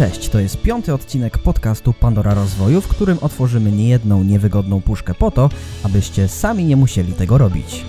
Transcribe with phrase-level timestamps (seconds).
[0.00, 5.30] Cześć, to jest piąty odcinek podcastu Pandora Rozwoju, w którym otworzymy niejedną niewygodną puszkę po
[5.30, 5.50] to,
[5.82, 7.84] abyście sami nie musieli tego robić.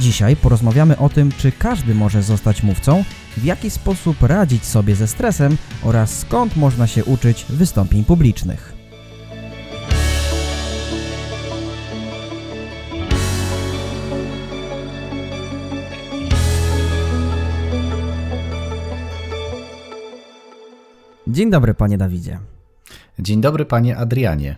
[0.00, 3.04] Dzisiaj porozmawiamy o tym, czy każdy może zostać mówcą,
[3.36, 8.79] w jaki sposób radzić sobie ze stresem oraz skąd można się uczyć wystąpień publicznych.
[21.40, 22.38] Dzień dobry, panie Dawidzie.
[23.18, 24.56] Dzień dobry, panie Adrianie.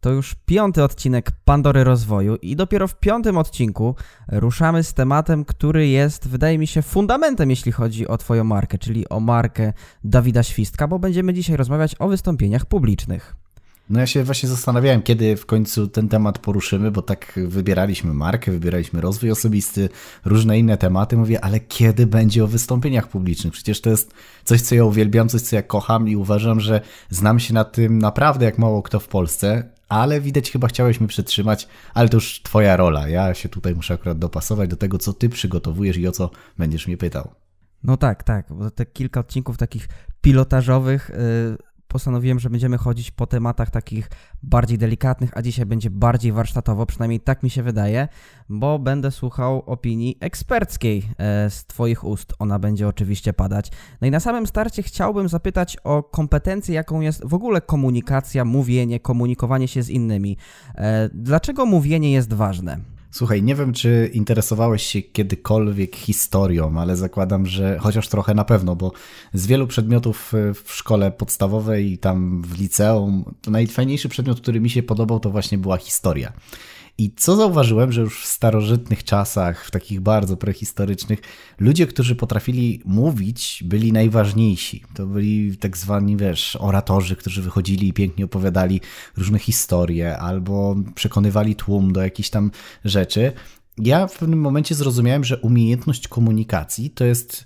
[0.00, 3.94] To już piąty odcinek Pandory Rozwoju i dopiero w piątym odcinku
[4.28, 9.08] ruszamy z tematem, który jest, wydaje mi się, fundamentem, jeśli chodzi o Twoją markę, czyli
[9.08, 9.72] o markę
[10.04, 13.36] Dawida Świstka, bo będziemy dzisiaj rozmawiać o wystąpieniach publicznych.
[13.90, 18.52] No ja się właśnie zastanawiałem, kiedy w końcu ten temat poruszymy, bo tak wybieraliśmy markę,
[18.52, 19.88] wybieraliśmy rozwój osobisty,
[20.24, 21.16] różne inne tematy.
[21.16, 23.52] Mówię, ale kiedy będzie o wystąpieniach publicznych?
[23.52, 27.40] Przecież to jest coś, co ja uwielbiam, coś, co ja kocham i uważam, że znam
[27.40, 31.68] się na tym naprawdę jak mało kto w Polsce, ale widać chyba chciałeś mi przytrzymać,
[31.94, 33.08] ale to już twoja rola.
[33.08, 36.86] Ja się tutaj muszę akurat dopasować do tego, co ty przygotowujesz i o co będziesz
[36.86, 37.30] mnie pytał.
[37.82, 39.88] No tak, tak, bo te kilka odcinków takich
[40.20, 41.10] pilotażowych...
[41.50, 44.10] Yy postanowiłem, że będziemy chodzić po tematach takich
[44.42, 48.08] bardziej delikatnych, a dzisiaj będzie bardziej warsztatowo, przynajmniej tak mi się wydaje,
[48.48, 52.32] bo będę słuchał opinii eksperckiej e, z Twoich ust.
[52.38, 53.70] Ona będzie oczywiście padać.
[54.00, 59.00] No i na samym starcie chciałbym zapytać o kompetencję, jaką jest w ogóle komunikacja, mówienie,
[59.00, 60.36] komunikowanie się z innymi.
[60.74, 62.93] E, dlaczego mówienie jest ważne?
[63.14, 68.76] Słuchaj, nie wiem, czy interesowałeś się kiedykolwiek historią, ale zakładam, że chociaż trochę na pewno,
[68.76, 68.92] bo
[69.34, 70.32] z wielu przedmiotów
[70.64, 75.58] w szkole podstawowej i tam w liceum, najfajniejszy przedmiot, który mi się podobał, to właśnie
[75.58, 76.32] była historia.
[76.98, 81.20] I co zauważyłem, że już w starożytnych czasach, w takich bardzo prehistorycznych,
[81.58, 84.82] ludzie, którzy potrafili mówić, byli najważniejsi.
[84.94, 88.80] To byli tak zwani, wiesz, oratorzy, którzy wychodzili i pięknie opowiadali
[89.16, 92.50] różne historie albo przekonywali tłum do jakichś tam
[92.84, 93.32] rzeczy.
[93.78, 97.44] Ja w pewnym momencie zrozumiałem, że umiejętność komunikacji to jest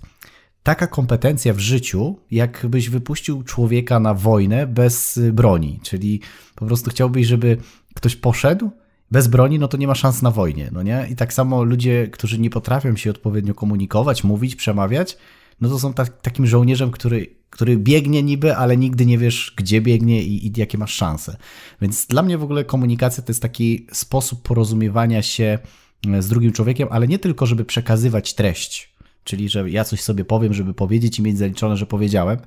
[0.63, 5.79] taka kompetencja w życiu, jakbyś wypuścił człowieka na wojnę bez broni.
[5.83, 6.21] Czyli
[6.55, 7.57] po prostu chciałbyś, żeby
[7.95, 8.71] ktoś poszedł
[9.11, 11.07] bez broni, no to nie ma szans na wojnie, no nie?
[11.11, 15.17] I tak samo ludzie, którzy nie potrafią się odpowiednio komunikować, mówić, przemawiać,
[15.61, 19.81] no to są tak, takim żołnierzem, który, który biegnie niby, ale nigdy nie wiesz, gdzie
[19.81, 21.37] biegnie i, i jakie masz szanse.
[21.81, 25.59] Więc dla mnie w ogóle komunikacja to jest taki sposób porozumiewania się
[26.07, 28.93] e, z drugim człowiekiem, ale nie tylko, żeby przekazywać treść,
[29.23, 32.39] czyli że ja coś sobie powiem, żeby powiedzieć i mieć zaliczone, że powiedziałem,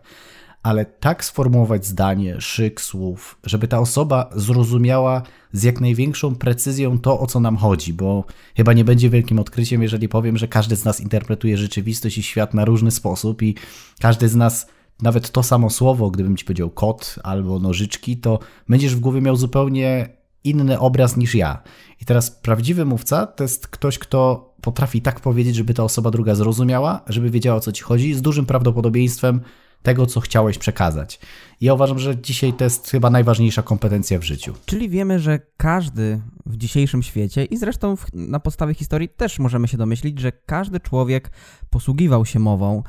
[0.62, 7.20] ale tak sformułować zdanie, szyk słów, żeby ta osoba zrozumiała z jak największą precyzją to,
[7.20, 8.24] o co nam chodzi, bo
[8.56, 12.54] chyba nie będzie wielkim odkryciem, jeżeli powiem, że każdy z nas interpretuje rzeczywistość i świat
[12.54, 13.54] na różny sposób i
[14.00, 14.66] każdy z nas
[15.02, 19.36] nawet to samo słowo, gdybym ci powiedział kot albo nożyczki, to będziesz w głowie miał
[19.36, 20.08] zupełnie
[20.44, 21.62] inny obraz niż ja.
[22.00, 26.34] I teraz prawdziwy mówca to jest ktoś, kto potrafi tak powiedzieć, żeby ta osoba druga
[26.34, 29.40] zrozumiała, żeby wiedziała o co ci chodzi, z dużym prawdopodobieństwem
[29.82, 31.20] tego, co chciałeś przekazać.
[31.60, 34.54] I ja uważam, że dzisiaj to jest chyba najważniejsza kompetencja w życiu.
[34.66, 39.68] Czyli wiemy, że każdy w dzisiejszym świecie i zresztą w, na podstawie historii też możemy
[39.68, 41.30] się domyślić, że każdy człowiek
[41.70, 42.82] posługiwał się mową e,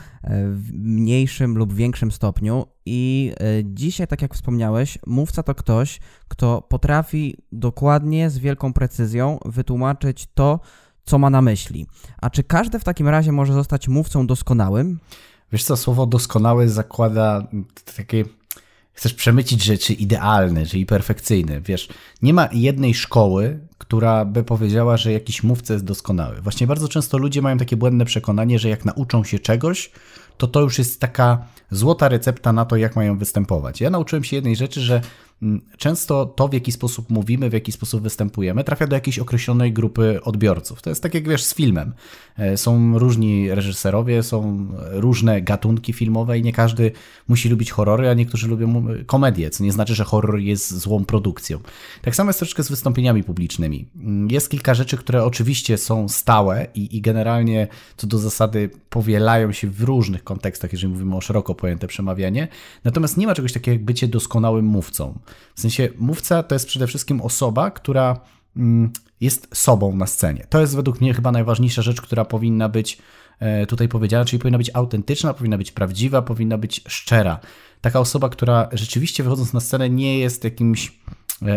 [0.50, 6.62] w mniejszym lub większym stopniu i e, dzisiaj, tak jak wspomniałeś, mówca to ktoś, kto
[6.62, 10.59] potrafi dokładnie, z wielką precyzją wytłumaczyć to,
[11.06, 11.88] co ma na myśli.
[12.22, 15.00] A czy każdy w takim razie może zostać mówcą doskonałym?
[15.53, 17.47] Wiesz co, słowo doskonały zakłada
[17.97, 18.25] takie
[18.94, 21.62] chcesz przemycić rzeczy idealne, czyli perfekcyjne.
[21.62, 21.90] Wiesz,
[22.22, 26.41] nie ma jednej szkoły, która by powiedziała, że jakiś mówca jest doskonały.
[26.41, 29.91] Właśnie bardzo często ludzie mają takie błędne przekonanie, że jak nauczą się czegoś,
[30.38, 33.81] to to już jest taka złota recepta na to, jak mają występować.
[33.81, 35.02] Ja nauczyłem się jednej rzeczy, że
[35.78, 40.20] często to, w jaki sposób mówimy, w jaki sposób występujemy, trafia do jakiejś określonej grupy
[40.23, 40.82] odbiorców.
[40.82, 41.94] To jest tak jak wiesz z filmem.
[42.38, 46.91] E, są różni reżyserowie, są różne gatunki filmowe i nie każdy
[47.28, 51.59] musi lubić horrory, a niektórzy lubią komedię, co nie znaczy, że horror jest złą produkcją.
[52.02, 53.85] Tak samo jest troszeczkę z wystąpieniami publicznymi.
[53.96, 57.67] Mm, jest kilka rzeczy, które oczywiście są stałe i, i generalnie
[57.97, 62.47] co do zasady powielają się w różnych kontekstach, jeżeli mówimy o szeroko pojęte przemawianie.
[62.84, 65.20] Natomiast nie ma czegoś takiego jak bycie doskonałym mówcą.
[65.56, 68.20] W sensie mówca to jest przede wszystkim osoba, która
[68.58, 68.91] mm,
[69.22, 70.46] jest sobą na scenie.
[70.50, 72.97] To jest według mnie chyba najważniejsza rzecz, która powinna być
[73.40, 77.40] e, tutaj powiedziana, czyli powinna być autentyczna, powinna być prawdziwa, powinna być szczera.
[77.82, 81.00] Taka osoba, która rzeczywiście wychodząc na scenę nie jest jakimś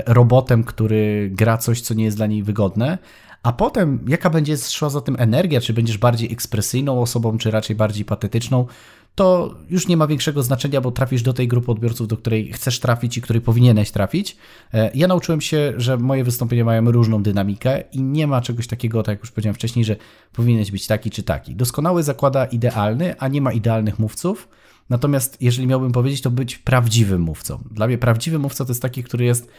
[0.06, 2.98] robotem, który gra coś, co nie jest dla niej wygodne,
[3.42, 7.76] a potem jaka będzie szła za tym energia, czy będziesz bardziej ekspresyjną osobą, czy raczej
[7.76, 8.66] bardziej patetyczną,
[9.16, 12.80] to już nie ma większego znaczenia, bo trafisz do tej grupy odbiorców, do której chcesz
[12.80, 14.36] trafić i której powinieneś trafić.
[14.74, 19.02] E, ja nauczyłem się, że moje wystąpienia mają różną dynamikę i nie ma czegoś takiego,
[19.02, 19.96] tak jak już powiedziałem wcześniej, że
[20.32, 21.54] powinieneś być taki czy taki.
[21.54, 24.48] Doskonały zakłada idealny, a nie ma idealnych mówców.
[24.90, 27.58] Natomiast jeżeli miałbym powiedzieć, to być prawdziwym mówcą.
[27.70, 29.50] Dla mnie prawdziwy mówca to jest taki, który jest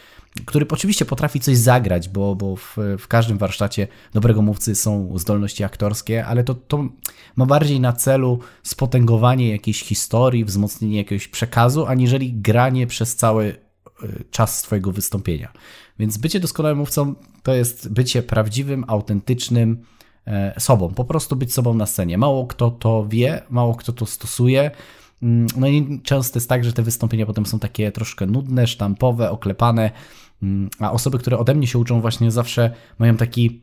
[0.45, 5.63] który oczywiście potrafi coś zagrać, bo, bo w, w każdym warsztacie dobrego mówcy są zdolności
[5.63, 6.89] aktorskie, ale to, to
[7.35, 13.55] ma bardziej na celu spotęgowanie jakiejś historii, wzmocnienie jakiegoś przekazu, aniżeli granie przez cały
[14.03, 15.51] y, czas swojego wystąpienia.
[15.99, 19.83] Więc bycie doskonałym mówcą to jest bycie prawdziwym, autentycznym
[20.27, 22.17] e, sobą, po prostu być sobą na scenie.
[22.17, 24.71] Mało kto to wie, mało kto to stosuje.
[25.23, 29.31] Mm, no i często jest tak, że te wystąpienia potem są takie troszkę nudne, sztampowe,
[29.31, 29.91] oklepane,
[30.43, 33.61] mm, a osoby, które ode mnie się uczą, właśnie zawsze mają taki,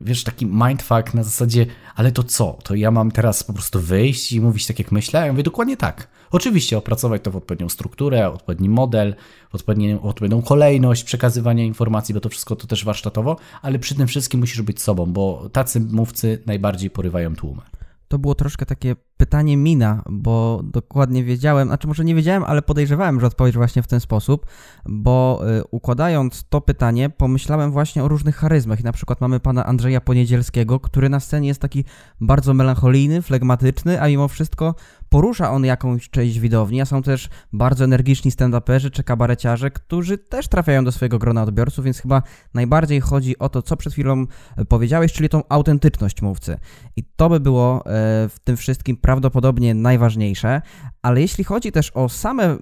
[0.00, 2.58] wiesz, taki mindfuck na zasadzie, ale to co?
[2.64, 5.26] To ja mam teraz po prostu wyjść i mówić tak, jak myślę?
[5.26, 6.08] Ja mówię dokładnie tak.
[6.30, 9.14] Oczywiście opracować to w odpowiednią strukturę, odpowiedni model,
[9.52, 14.40] odpowiednią, odpowiednią kolejność przekazywania informacji, bo to wszystko to też warsztatowo, ale przy tym wszystkim
[14.40, 17.62] musisz być sobą, bo tacy mówcy najbardziej porywają tłumy
[18.10, 23.20] to było troszkę takie pytanie mina, bo dokładnie wiedziałem, znaczy może nie wiedziałem, ale podejrzewałem,
[23.20, 24.46] że odpowiedź właśnie w ten sposób,
[24.86, 28.80] bo y, układając to pytanie, pomyślałem właśnie o różnych charyzmach.
[28.80, 31.84] I na przykład mamy pana Andrzeja Poniedzielskiego, który na scenie jest taki
[32.20, 34.74] bardzo melancholijny, flegmatyczny, a mimo wszystko
[35.10, 40.48] porusza on jakąś część widowni, a są też bardzo energiczni stand-uperzy czy kabareciarze, którzy też
[40.48, 42.22] trafiają do swojego grona odbiorców, więc chyba
[42.54, 44.26] najbardziej chodzi o to, co przed chwilą
[44.56, 46.58] e, powiedziałeś, czyli tą autentyczność mówcy.
[46.96, 47.82] I to by było e,
[48.28, 50.62] w tym wszystkim prawdopodobnie najważniejsze,
[51.02, 52.56] ale jeśli chodzi też o same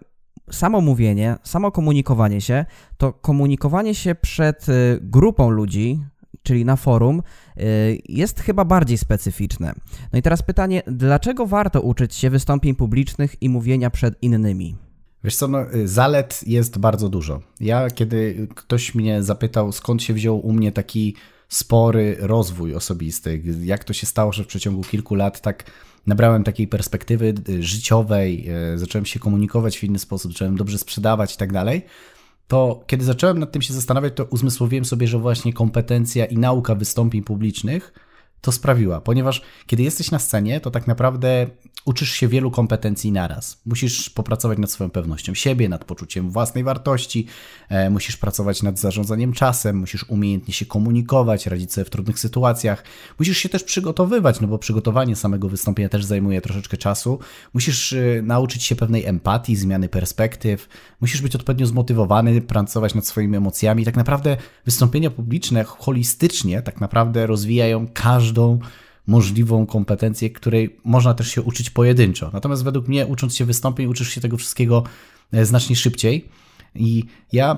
[0.50, 2.64] samo mówienie, samo komunikowanie się,
[2.96, 6.00] to komunikowanie się przed e, grupą ludzi,
[6.42, 7.22] czyli na forum,
[7.56, 9.72] y, jest chyba bardziej specyficzne.
[10.12, 14.76] No i teraz pytanie, dlaczego warto uczyć się wystąpień publicznych i mówienia przed innymi?
[15.24, 17.40] Wiesz co, no, y, zalet jest bardzo dużo.
[17.60, 21.16] Ja, kiedy ktoś mnie zapytał, skąd się wziął u mnie taki
[21.48, 25.64] spory rozwój osobisty, jak to się stało, że w przeciągu kilku lat tak
[26.06, 31.36] nabrałem takiej perspektywy y, życiowej, zacząłem się komunikować w inny sposób, zacząłem dobrze sprzedawać i
[31.38, 31.82] tak dalej,
[32.48, 36.74] to kiedy zacząłem nad tym się zastanawiać, to uzmysłowiłem sobie, że właśnie kompetencja i nauka
[36.74, 37.92] wystąpień publicznych
[38.40, 41.46] to sprawiła, ponieważ kiedy jesteś na scenie, to tak naprawdę
[41.84, 43.60] uczysz się wielu kompetencji naraz.
[43.66, 47.26] Musisz popracować nad swoją pewnością siebie, nad poczuciem własnej wartości,
[47.68, 52.84] e, musisz pracować nad zarządzaniem czasem, musisz umiejętnie się komunikować, radzić sobie w trudnych sytuacjach,
[53.18, 57.18] musisz się też przygotowywać, no bo przygotowanie samego wystąpienia też zajmuje troszeczkę czasu.
[57.54, 60.68] Musisz e, nauczyć się pewnej empatii, zmiany perspektyw,
[61.00, 63.84] musisz być odpowiednio zmotywowany, pracować nad swoimi emocjami.
[63.84, 67.86] Tak naprawdę wystąpienia publiczne holistycznie tak naprawdę rozwijają
[68.28, 68.58] każdą
[69.06, 72.30] możliwą kompetencję, której można też się uczyć pojedynczo.
[72.32, 74.84] Natomiast według mnie, ucząc się wystąpień, uczysz się tego wszystkiego
[75.32, 76.28] e, znacznie szybciej.
[76.74, 77.56] I ja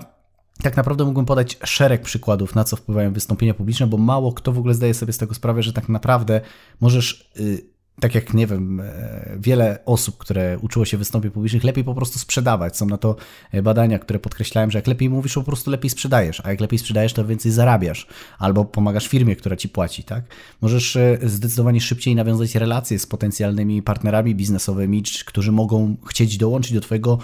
[0.62, 4.58] tak naprawdę mógłbym podać szereg przykładów, na co wpływają wystąpienia publiczne, bo mało kto w
[4.58, 6.40] ogóle zdaje sobie z tego sprawę, że tak naprawdę
[6.80, 7.66] możesz y,
[8.00, 12.18] tak jak nie wiem, e, wiele osób, które uczyło się wystąpień publicznych, lepiej po prostu
[12.18, 12.76] sprzedawać.
[12.76, 13.16] Są na to
[13.52, 16.78] e, badania, które podkreślają, że jak lepiej mówisz, po prostu lepiej sprzedajesz, a jak lepiej
[16.78, 18.06] sprzedajesz, to więcej zarabiasz,
[18.38, 20.24] albo pomagasz firmie, która ci płaci, tak?
[20.60, 26.80] Możesz e, zdecydowanie szybciej nawiązać relacje z potencjalnymi partnerami biznesowymi, którzy mogą chcieć dołączyć do
[26.80, 27.18] twojego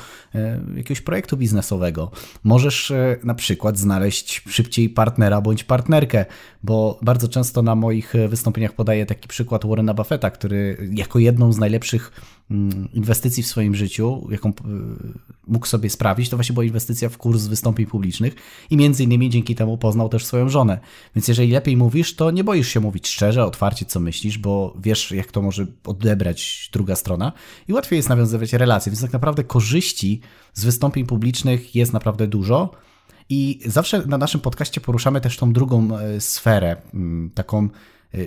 [0.77, 2.11] jakiegoś projektu biznesowego.
[2.45, 2.93] Możesz
[3.25, 6.25] na przykład znaleźć szybciej partnera bądź partnerkę,
[6.63, 11.59] bo bardzo często na moich wystąpieniach podaję taki przykład Warrena Buffetta, który jako jedną z
[11.59, 12.13] najlepszych
[12.51, 14.53] mm, inwestycji w swoim życiu, jaką e,
[15.47, 18.35] mógł sobie sprawić, to właśnie była inwestycja w kurs wystąpień publicznych
[18.71, 20.79] i między innymi dzięki temu poznał też swoją żonę.
[21.15, 25.11] Więc jeżeli lepiej mówisz, to nie boisz się mówić szczerze, otwarcie, co myślisz, bo wiesz,
[25.11, 27.33] jak to może odebrać druga strona
[27.69, 28.91] i łatwiej jest nawiązywać relacje.
[28.93, 30.21] Więc tak naprawdę korzyści
[30.55, 32.71] z wystąpień publicznych jest naprawdę dużo.
[33.29, 37.69] I zawsze na naszym podcaście poruszamy też tą drugą e, sferę, mm, taką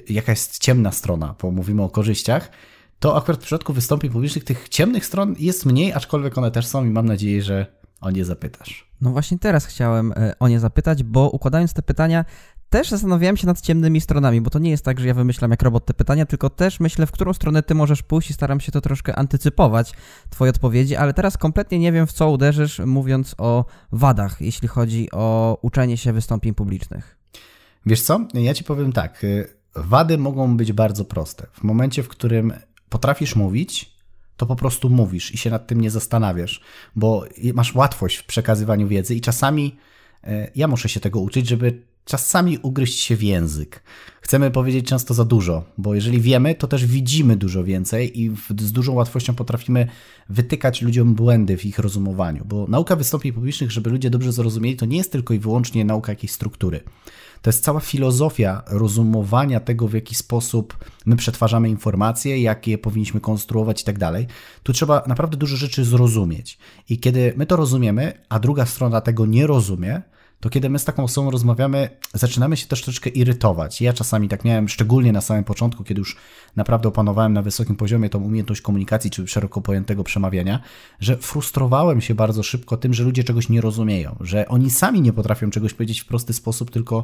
[0.10, 2.52] jaka jest ciemna strona, bo mówimy o korzyściach,
[3.00, 6.86] to akurat w przypadku wystąpień publicznych tych ciemnych stron jest mniej, aczkolwiek one też są
[6.86, 7.66] i mam nadzieję, że
[8.02, 8.90] o nie zapytasz.
[9.02, 12.26] No właśnie teraz chciałem y, o nie zapytać, bo układając te pytania,
[12.70, 15.62] też zastanawiałem się nad ciemnymi stronami, bo to nie jest tak, że ja wymyślam jak
[15.62, 18.72] robot te pytania, tylko też myślę, w którą stronę ty możesz pójść i staram się
[18.72, 19.94] to troszkę antycypować,
[20.30, 25.12] twoje odpowiedzi, ale teraz kompletnie nie wiem, w co uderzysz, mówiąc o wadach, jeśli chodzi
[25.12, 27.18] o uczenie się wystąpień publicznych.
[27.86, 28.20] Wiesz co?
[28.34, 29.26] Ja ci powiem tak.
[29.76, 31.48] Wady mogą być bardzo proste.
[31.54, 32.54] W momencie, w którym
[32.90, 34.00] potrafisz mówić,
[34.38, 36.62] to po prostu mówisz i się nad tym nie zastanawiasz,
[36.96, 39.78] bo masz łatwość w przekazywaniu wiedzy i czasami
[40.24, 43.84] e, ja muszę się tego uczyć, żeby czasami ugryźć się w język.
[44.22, 48.72] Chcemy powiedzieć często za dużo, bo jeżeli wiemy, to też widzimy dużo więcej i z
[48.72, 49.88] dużą łatwością potrafimy
[50.30, 52.46] wytykać ludziom błędy w ich rozumowaniu.
[52.46, 56.12] Bo nauka wystąpień publicznych, żeby ludzie dobrze zrozumieli, to nie jest tylko i wyłącznie nauka
[56.12, 56.84] jakiejś struktury.
[57.42, 63.20] To jest cała filozofia rozumowania tego, w jaki sposób my przetwarzamy informacje, jak je powinniśmy
[63.20, 64.28] konstruować i tak dalej.
[64.64, 66.58] Tu trzeba naprawdę dużo rzeczy zrozumieć.
[66.90, 70.02] I kiedy my to rozumiemy, a druga strona tego nie rozumie,
[70.40, 73.82] to kiedy my z taką osobą rozmawiamy, zaczynamy się też troszeczkę irytować.
[73.82, 76.18] Ja czasami tak miałem, szczególnie na samym początku, kiedy już
[76.56, 80.60] naprawdę opanowałem na wysokim poziomie tą umiejętność komunikacji, czy szeroko pojętego przemawiania,
[81.00, 85.14] że frustrowałem się bardzo szybko tym, że ludzie czegoś nie rozumieją, że oni sami nie
[85.14, 87.04] potrafią czegoś powiedzieć w prosty sposób, tylko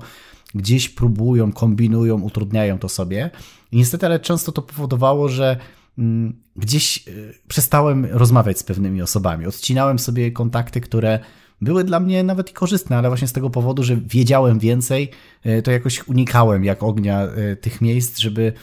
[0.56, 3.32] gdzieś próbują, kombinują, utrudniają to sobie.
[3.72, 5.58] I niestety, ale często to powodowało, że
[5.98, 9.46] mm, gdzieś y, przestałem rozmawiać z pewnymi osobami.
[9.46, 11.20] Odcinałem sobie kontakty, które
[11.62, 15.12] były dla mnie nawet i korzystne, ale właśnie z tego powodu, że wiedziałem więcej,
[15.44, 18.54] e, to jakoś unikałem jak ognia e, tych miejsc, żeby,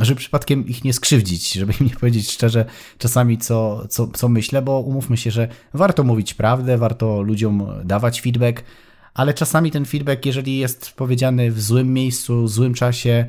[0.00, 2.64] żeby przypadkiem ich nie skrzywdzić, żeby im nie powiedzieć szczerze
[2.98, 8.20] czasami co, co, co myślę, bo umówmy się, że warto mówić prawdę, warto ludziom dawać
[8.20, 8.64] feedback,
[9.14, 13.26] ale czasami ten feedback, jeżeli jest powiedziany w złym miejscu, w złym czasie,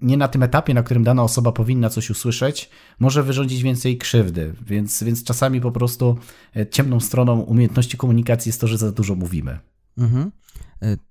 [0.00, 4.54] nie na tym etapie, na którym dana osoba powinna coś usłyszeć, może wyrządzić więcej krzywdy.
[4.66, 6.18] Więc, więc czasami po prostu
[6.56, 9.58] e, ciemną stroną umiejętności komunikacji jest to, że za dużo mówimy.
[9.98, 10.32] Mhm.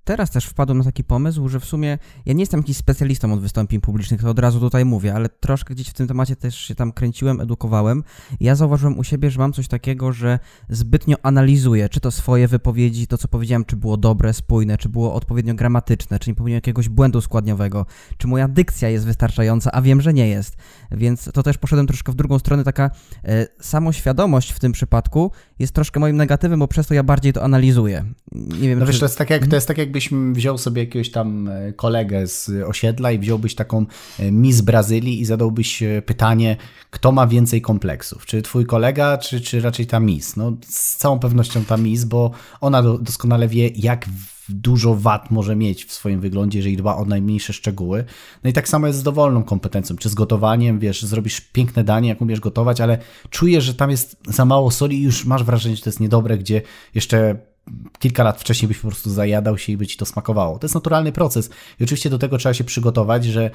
[0.04, 3.42] Teraz też wpadłem na taki pomysł, że w sumie ja nie jestem jakiś specjalistą od
[3.42, 6.76] wystąpień publicznych, to od razu tutaj mówię, ale troszkę gdzieś w tym temacie też się
[6.76, 8.04] tam kręciłem, edukowałem.
[8.40, 10.40] Ja zauważyłem u siebie, że mam coś takiego, że
[10.70, 15.14] zbytnio analizuję, czy to swoje wypowiedzi, to co powiedziałem, czy było dobre, spójne, czy było
[15.14, 17.86] odpowiednio gramatyczne, czy nie popełniłem jakiegoś błędu składniowego,
[18.18, 20.56] czy moja dykcja jest wystarczająca, a wiem, że nie jest.
[20.92, 22.92] Więc to też poszedłem troszkę w drugą stronę, taka
[23.24, 27.44] e, samoświadomość w tym przypadku jest troszkę moim negatywem, bo przez to ja bardziej to
[27.44, 28.06] analizuję.
[28.32, 28.92] Nie wiem, no czy...
[28.92, 32.28] wiesz, to jest tak jak, to jest tak jakbyś wziął sobie jakiegoś tam e, kolegę
[32.28, 33.86] z osiedla i wziąłbyś taką
[34.20, 36.58] e, Miss Brazylii i zadałbyś e, pytanie,
[36.90, 38.26] kto ma więcej kompleksów?
[38.26, 40.36] Czy twój kolega, czy, czy raczej ta Miss?
[40.36, 42.32] No z całą pewnością ta Miss, bo
[42.62, 44.06] ona doskonale wie, jak
[44.50, 48.04] dużo wad może mieć w swoim wyglądzie, jeżeli dba o najmniejsze szczegóły.
[48.44, 52.10] No i tak samo jest z dowolną kompetencją, czy z gotowaniem, wiesz, zrobisz piękne danie,
[52.10, 52.98] jak umiesz gotować, ale
[53.30, 56.38] czujesz, że tam jest za mało soli i już masz wrażenie, że to jest niedobre,
[56.38, 56.62] gdzie
[56.96, 57.51] jeszcze
[58.00, 60.60] kilka lat wcześniej byś po prostu zajadał się i by ci to smakowało.
[60.60, 61.50] To jest naturalny proces
[61.80, 63.52] i oczywiście do tego trzeba się przygotować, że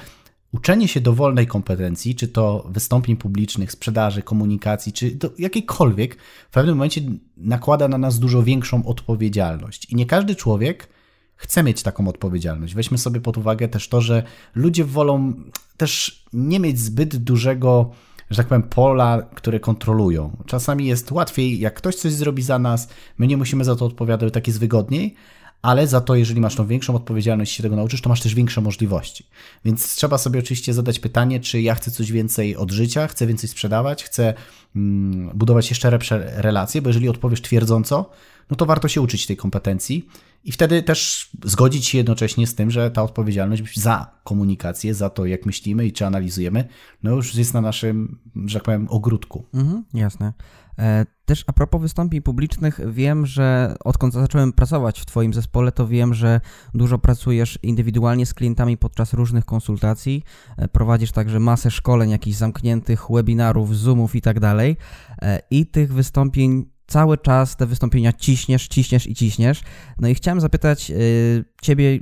[0.52, 6.16] uczenie się dowolnej kompetencji, czy to wystąpień publicznych, sprzedaży, komunikacji, czy do jakiejkolwiek,
[6.50, 7.00] w pewnym momencie
[7.36, 9.92] nakłada na nas dużo większą odpowiedzialność.
[9.92, 10.88] I nie każdy człowiek
[11.36, 12.75] chce mieć taką odpowiedzialność.
[12.75, 14.22] Weźmy sobie pod uwagę też to, że
[14.54, 15.32] ludzie wolą
[15.76, 17.90] też nie mieć zbyt dużego
[18.30, 20.37] że tak powiem, pola, które kontrolują.
[20.47, 24.33] Czasami jest łatwiej, jak ktoś coś zrobi za nas, my nie musimy za to odpowiadać,
[24.33, 25.14] tak jest wygodniej,
[25.62, 28.61] ale za to, jeżeli masz tą większą odpowiedzialność się tego nauczysz, to masz też większe
[28.61, 29.26] możliwości.
[29.64, 33.49] Więc trzeba sobie oczywiście zadać pytanie, czy ja chcę coś więcej od życia, chcę więcej
[33.49, 34.35] sprzedawać, chcę
[34.76, 38.11] mm, budować jeszcze lepsze relacje, bo jeżeli odpowiesz twierdząco,
[38.50, 40.08] no to warto się uczyć tej kompetencji
[40.44, 45.26] i wtedy też zgodzić się jednocześnie z tym, że ta odpowiedzialność za komunikację, za to,
[45.26, 46.68] jak myślimy i czy analizujemy,
[47.02, 49.44] no już jest na naszym, że tak powiem, ogródku.
[49.54, 50.32] Mhm, jasne.
[50.78, 55.88] E, też a propos wystąpień publicznych, wiem, że odkąd zacząłem pracować w Twoim zespole, to
[55.88, 56.40] wiem, że
[56.74, 60.22] dużo pracujesz indywidualnie z klientami podczas różnych konsultacji.
[60.56, 64.76] E, prowadzisz także masę szkoleń, jakichś zamkniętych, webinarów, zoomów i tak dalej.
[65.22, 69.62] E, I tych wystąpień cały czas te wystąpienia ciśniesz, ciśniesz i ciśniesz.
[69.99, 72.00] No i chciałem zapytać yy, Ciebie,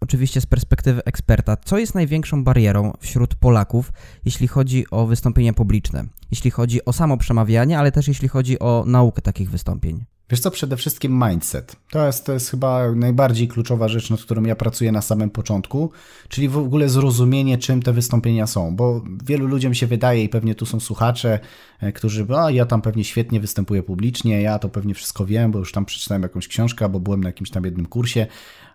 [0.00, 3.92] oczywiście z perspektywy eksperta, co jest największą barierą wśród Polaków,
[4.24, 6.04] jeśli chodzi o wystąpienia publiczne?
[6.30, 10.04] Jeśli chodzi o samo przemawianie, ale też jeśli chodzi o naukę takich wystąpień?
[10.30, 11.76] Wiesz co, przede wszystkim mindset.
[11.90, 15.90] To jest, to jest chyba najbardziej kluczowa rzecz, nad którą ja pracuję na samym początku,
[16.28, 20.54] czyli w ogóle zrozumienie, czym te wystąpienia są, bo wielu ludziom się wydaje i pewnie
[20.54, 21.40] tu są słuchacze,
[21.80, 25.58] e, którzy, a ja tam pewnie świetnie występuję publicznie, ja to pewnie wszystko wiem, bo
[25.58, 28.26] już tam przeczytałem jakąś książkę, albo byłem na jakimś tam jednym kursie,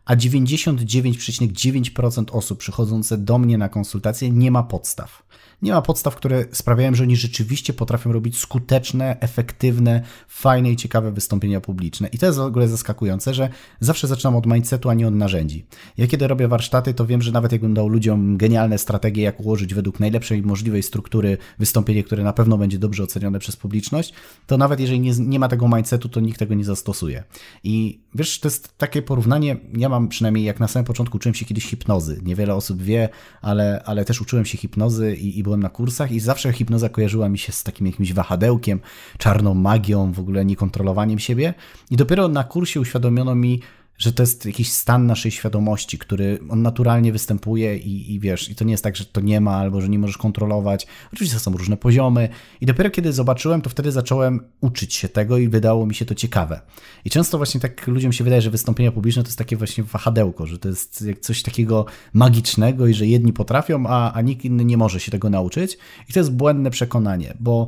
[0.05, 5.23] a 99,9% osób przychodzące do mnie na konsultacje nie ma podstaw
[5.61, 11.11] nie ma podstaw, które sprawiają, że oni rzeczywiście potrafią robić skuteczne, efektywne, fajne i ciekawe
[11.11, 12.07] wystąpienia publiczne.
[12.07, 13.49] I to jest w ogóle zaskakujące, że
[13.79, 15.65] zawsze zaczynam od mindsetu, a nie od narzędzi.
[15.97, 19.73] Ja kiedy robię warsztaty, to wiem, że nawet jakbym dał ludziom genialne strategie, jak ułożyć
[19.73, 24.13] według najlepszej możliwej struktury wystąpienie, które na pewno będzie dobrze ocenione przez publiczność,
[24.47, 27.23] to nawet jeżeli nie, nie ma tego mindsetu, to nikt tego nie zastosuje.
[27.63, 31.45] I wiesz, to jest takie porównanie, ja mam przynajmniej jak na samym początku uczyłem się
[31.45, 32.21] kiedyś hipnozy.
[32.23, 33.09] Niewiele osób wie,
[33.41, 37.29] ale, ale też uczyłem się hipnozy i, i byłem na kursach i zawsze hipnoza kojarzyła
[37.29, 38.79] mi się z takim jakimś wahadełkiem,
[39.17, 41.53] czarną magią, w ogóle niekontrolowaniem siebie.
[41.89, 43.61] I dopiero na kursie uświadomiono mi,
[43.97, 48.55] że to jest jakiś stan naszej świadomości, który on naturalnie występuje i, i wiesz, i
[48.55, 50.87] to nie jest tak, że to nie ma albo że nie możesz kontrolować.
[51.13, 52.29] Oczywiście są różne poziomy
[52.61, 56.15] i dopiero kiedy zobaczyłem, to wtedy zacząłem uczyć się tego i wydało mi się to
[56.15, 56.61] ciekawe.
[57.05, 60.45] I często właśnie tak ludziom się wydaje, że wystąpienia publiczne to jest takie właśnie wahadełko,
[60.45, 64.77] że to jest coś takiego magicznego i że jedni potrafią, a, a nikt inny nie
[64.77, 65.77] może się tego nauczyć.
[66.09, 67.67] I to jest błędne przekonanie, bo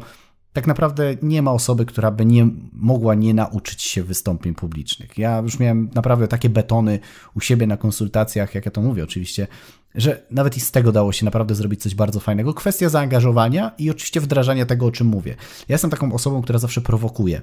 [0.54, 5.18] tak naprawdę nie ma osoby, która by nie mogła nie nauczyć się wystąpień publicznych.
[5.18, 7.00] Ja już miałem naprawdę takie betony
[7.36, 9.48] u siebie na konsultacjach, jak ja to mówię oczywiście,
[9.96, 12.54] że nawet i z tego dało się naprawdę zrobić coś bardzo fajnego.
[12.54, 15.36] Kwestia zaangażowania i oczywiście wdrażania tego, o czym mówię.
[15.68, 17.42] Ja jestem taką osobą, która zawsze prowokuje.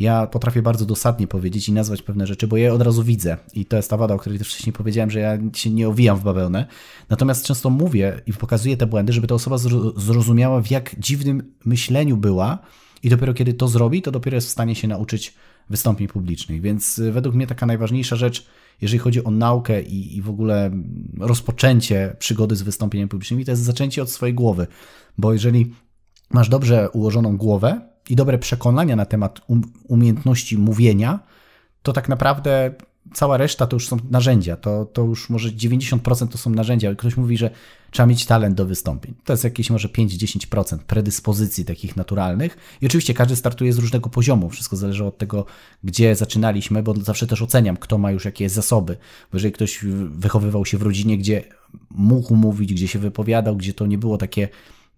[0.00, 3.36] Ja potrafię bardzo dosadnie powiedzieć i nazwać pewne rzeczy, bo je od razu widzę.
[3.54, 6.16] I to jest ta wada, o której też wcześniej powiedziałem, że ja się nie owijam
[6.16, 6.66] w bawełnę.
[7.08, 9.58] Natomiast często mówię i pokazuję te błędy, żeby ta osoba
[9.96, 12.58] zrozumiała, w jak dziwnym myśleniu była
[13.02, 15.34] i dopiero kiedy to zrobi, to dopiero jest w stanie się nauczyć
[15.70, 16.60] wystąpień publicznych.
[16.60, 18.46] Więc y, według mnie taka najważniejsza rzecz,
[18.80, 20.70] jeżeli chodzi o naukę i, i w ogóle
[21.20, 24.66] rozpoczęcie przygody z wystąpieniami publicznymi, to jest zaczęcie od swojej głowy.
[25.18, 25.74] Bo jeżeli
[26.30, 27.80] masz dobrze ułożoną głowę
[28.10, 31.18] i dobre przekonania na temat um, umiejętności mówienia,
[31.82, 32.74] to tak naprawdę
[33.14, 34.56] cała reszta to już są narzędzia.
[34.56, 36.94] To, to już może 90% to są narzędzia.
[36.94, 37.50] Ktoś mówi, że
[37.90, 39.14] trzeba mieć talent do wystąpień.
[39.24, 42.56] To jest jakieś może 5-10% predyspozycji takich naturalnych.
[42.80, 44.50] I oczywiście każdy startuje z różnego poziomu.
[44.50, 45.44] Wszystko zależy od tego,
[45.84, 48.96] gdzie zaczynaliśmy, bo zawsze też oceniam, kto ma już jakie zasoby.
[49.32, 49.78] Bo jeżeli ktoś
[50.10, 51.44] wychowywał się w rodzinie, gdzie
[51.90, 54.48] mógł mówić, gdzie się wypowiadał, gdzie to nie było takie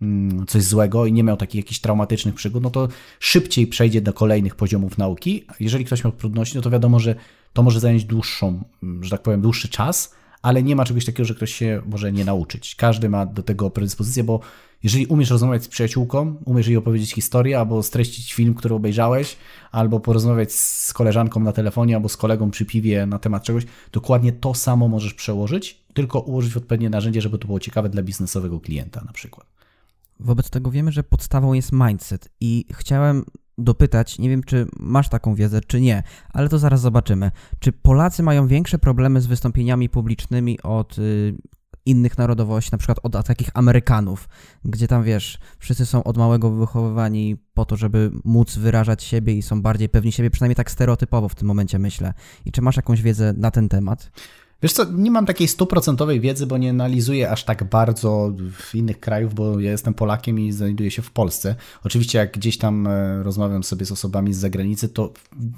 [0.03, 2.89] mm, coś złego i nie miał takich jakichś traumatycznych przygód, no to
[3.21, 5.45] szybciej przejdzie do kolejnych poziomów nauki.
[5.61, 7.15] Jeżeli ktoś miał trudności, no to wiadomo, że
[7.53, 8.65] to może zająć dłuższą,
[9.01, 12.25] że tak powiem, dłuższy czas, ale nie ma czegoś takiego, że ktoś się może nie
[12.25, 12.75] nauczyć.
[12.75, 14.41] Każdy ma do tego predyspozycję, bo
[14.83, 19.37] jeżeli umiesz rozmawiać z przyjaciółką, umiesz jej opowiedzieć historię, albo streścić film, który obejrzałeś,
[19.73, 24.33] albo porozmawiać z koleżanką na telefonie, albo z kolegą przy piwie na temat czegoś, dokładnie
[24.33, 29.01] to samo możesz przełożyć, tylko ułożyć odpowiednie narzędzie, żeby to było ciekawe dla biznesowego klienta
[29.07, 29.47] na przykład.
[30.21, 33.25] Wobec tego wiemy, że podstawą jest mindset i chciałem
[33.65, 37.31] dopytać, nie wiem czy masz taką wiedzę, czy nie, ale to zaraz zobaczymy.
[37.59, 41.35] Czy Polacy mają większe problemy z wystąpieniami publicznymi od y,
[41.87, 44.29] innych narodowości, na przykład od takich Amerykanów,
[44.65, 49.43] gdzie tam wiesz, wszyscy są od małego wychowywani po to, żeby móc wyrażać siebie i
[49.43, 52.15] są bardziej pewni siebie, przynajmniej tak stereotypowo w tym momencie myślę.
[52.45, 54.11] I czy masz jakąś wiedzę na ten temat?
[54.63, 58.33] Wiesz co, nie mam takiej stuprocentowej wiedzy, bo nie analizuję aż tak bardzo
[58.75, 61.55] innych krajów, bo ja jestem Polakiem i znajduję się w Polsce.
[61.85, 65.13] Oczywiście jak gdzieś tam e, rozmawiam sobie z osobami z zagranicy, to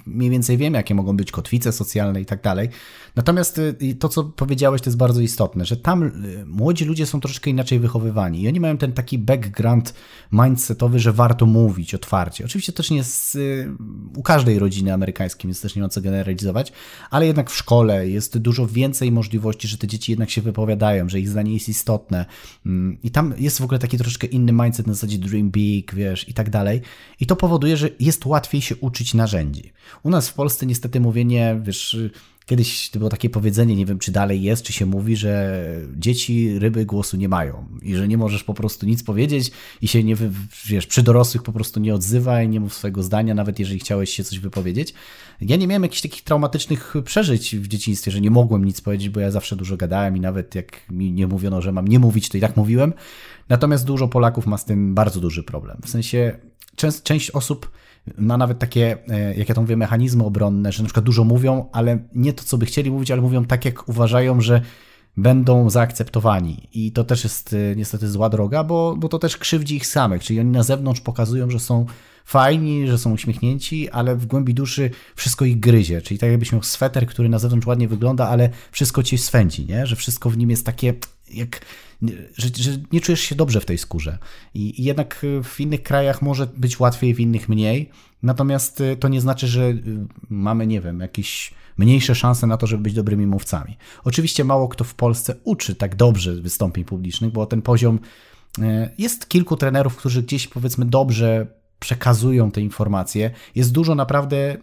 [0.06, 2.68] mniej więcej wiem, jakie mogą być kotwice socjalne i tak dalej.
[3.16, 6.10] Natomiast e, to, co powiedziałeś, to jest bardzo istotne, że tam e,
[6.46, 9.94] młodzi ludzie są troszeczkę inaczej wychowywani i oni mają ten taki background
[10.32, 12.44] mindsetowy, że warto mówić otwarcie.
[12.44, 13.38] Oczywiście też nie jest
[14.16, 16.72] u każdej rodziny amerykańskiej, więc też nie ma co generalizować,
[17.10, 21.08] ale jednak w szkole jest dużo więcej więcej możliwości, że te dzieci jednak się wypowiadają,
[21.08, 22.26] że ich zdanie jest istotne.
[22.66, 26.28] Mm, I tam jest w ogóle taki troszeczkę inny mindset na zasadzie dream big, wiesz,
[26.28, 26.80] i tak dalej.
[27.20, 29.72] I to powoduje, że jest łatwiej się uczyć narzędzi.
[30.02, 31.96] U nas w Polsce niestety mówienie, wiesz,
[32.46, 35.62] Kiedyś to było takie powiedzenie, nie wiem czy dalej jest, czy się mówi, że
[35.96, 39.50] dzieci ryby głosu nie mają i że nie możesz po prostu nic powiedzieć
[39.82, 40.16] i się nie,
[40.66, 44.24] wiesz, przy dorosłych po prostu nie odzywaj, nie mów swojego zdania, nawet jeżeli chciałeś się
[44.24, 44.94] coś wypowiedzieć.
[45.40, 49.20] Ja nie miałem jakichś takich traumatycznych przeżyć w dzieciństwie, że nie mogłem nic powiedzieć, bo
[49.20, 52.38] ja zawsze dużo gadałem i nawet jak mi nie mówiono, że mam nie mówić, to
[52.38, 52.92] i tak mówiłem.
[53.48, 55.78] Natomiast dużo Polaków ma z tym bardzo duży problem.
[55.84, 56.36] W sensie
[56.76, 57.70] część, część osób
[58.18, 61.68] ma nawet takie, e, jak ja to mówię, mechanizmy obronne, że na przykład dużo mówią,
[61.72, 64.60] ale nie to, co by chcieli mówić, ale mówią tak, jak uważają, że
[65.16, 66.68] będą zaakceptowani.
[66.72, 70.22] I to też jest e, niestety zła droga, bo, bo to też krzywdzi ich samych,
[70.24, 71.86] czyli oni na zewnątrz pokazują, że są
[72.24, 76.02] fajni, że są uśmiechnięci, ale w głębi duszy wszystko ich gryzie.
[76.02, 79.86] Czyli tak jakbyś miał sweter, który na zewnątrz ładnie wygląda, ale wszystko ci swędzi, nie?
[79.86, 80.94] że wszystko w nim jest takie
[81.34, 81.60] jak
[82.36, 84.18] że, że, nie czujesz się dobrze w tej skórze.
[84.54, 87.90] I, I, jednak w innych krajach może być łatwiej, w innych mniej.
[88.22, 89.82] Natomiast y, to nie znaczy, że y,
[90.30, 93.76] mamy, nie wiem, jakieś mniejsze szanse na to, żeby być dobrymi mówcami.
[94.04, 97.98] Oczywiście mało kto w Polsce uczy tak dobrze wystąpień publicznych, bo ten poziom
[98.98, 101.46] jest kilku trenerów, którzy gdzieś powiedzmy dobrze
[101.78, 103.30] przekazują te informacje.
[103.54, 104.56] Jest dużo naprawdę,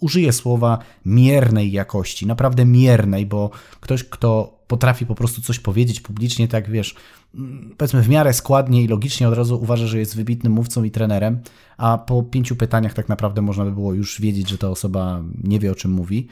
[0.00, 3.50] użyję słowa miernej jakości, naprawdę miernej, bo
[3.80, 6.94] ktoś, kto potrafi po prostu coś powiedzieć publicznie, tak wiesz,
[7.76, 11.40] powiedzmy w miarę składnie i logicznie od razu uważa, że jest wybitnym mówcą i trenerem,
[11.76, 15.58] a po pięciu pytaniach tak naprawdę można by było już wiedzieć, że ta osoba nie
[15.58, 16.28] wie o czym mówi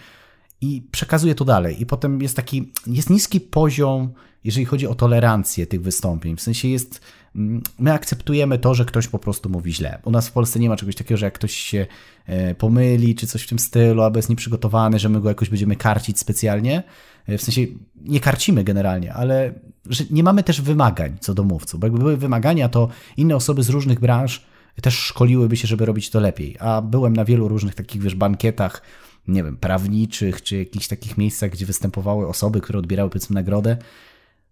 [0.61, 1.83] i przekazuje to dalej.
[1.83, 4.13] I potem jest taki, jest niski poziom,
[4.45, 6.37] jeżeli chodzi o tolerancję tych wystąpień.
[6.37, 7.01] W sensie jest
[7.37, 9.99] mm, my akceptujemy to, że ktoś po prostu mówi źle.
[10.05, 11.87] U nas w Polsce nie ma czegoś takiego, że jak ktoś się
[12.27, 15.77] e, pomyli, czy coś w tym stylu, albo jest nieprzygotowany, że my go jakoś będziemy
[15.77, 16.83] karcić specjalnie.
[17.27, 17.67] E, w sensie
[18.05, 19.55] nie karcimy generalnie, ale
[19.87, 21.81] że nie mamy też wymagań co do mówców.
[21.81, 24.47] Bo jakby były wymagania, to inne osoby z różnych branż
[24.83, 26.57] też szkoliłyby się, żeby robić to lepiej.
[26.61, 28.83] A byłem na wielu różnych takich, wiesz, bankietach,
[29.29, 33.77] nie wiem, prawniczych, czy jakichś takich miejscach, gdzie występowały osoby, które odbierały, powiedzmy, nagrodę.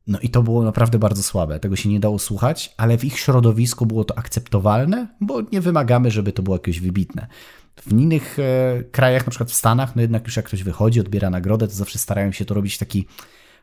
[0.07, 1.61] No i to było naprawdę bardzo słabe.
[1.61, 6.11] Tego się nie dało słuchać, ale w ich środowisku było to akceptowalne, bo nie wymagamy,
[6.11, 7.27] żeby to było jakieś wybitne.
[7.77, 11.31] W innych e, krajach, na przykład w Stanach, no jednak już jak ktoś wychodzi, odbiera
[11.31, 13.07] nagrodę, to zawsze starają się to robić w taki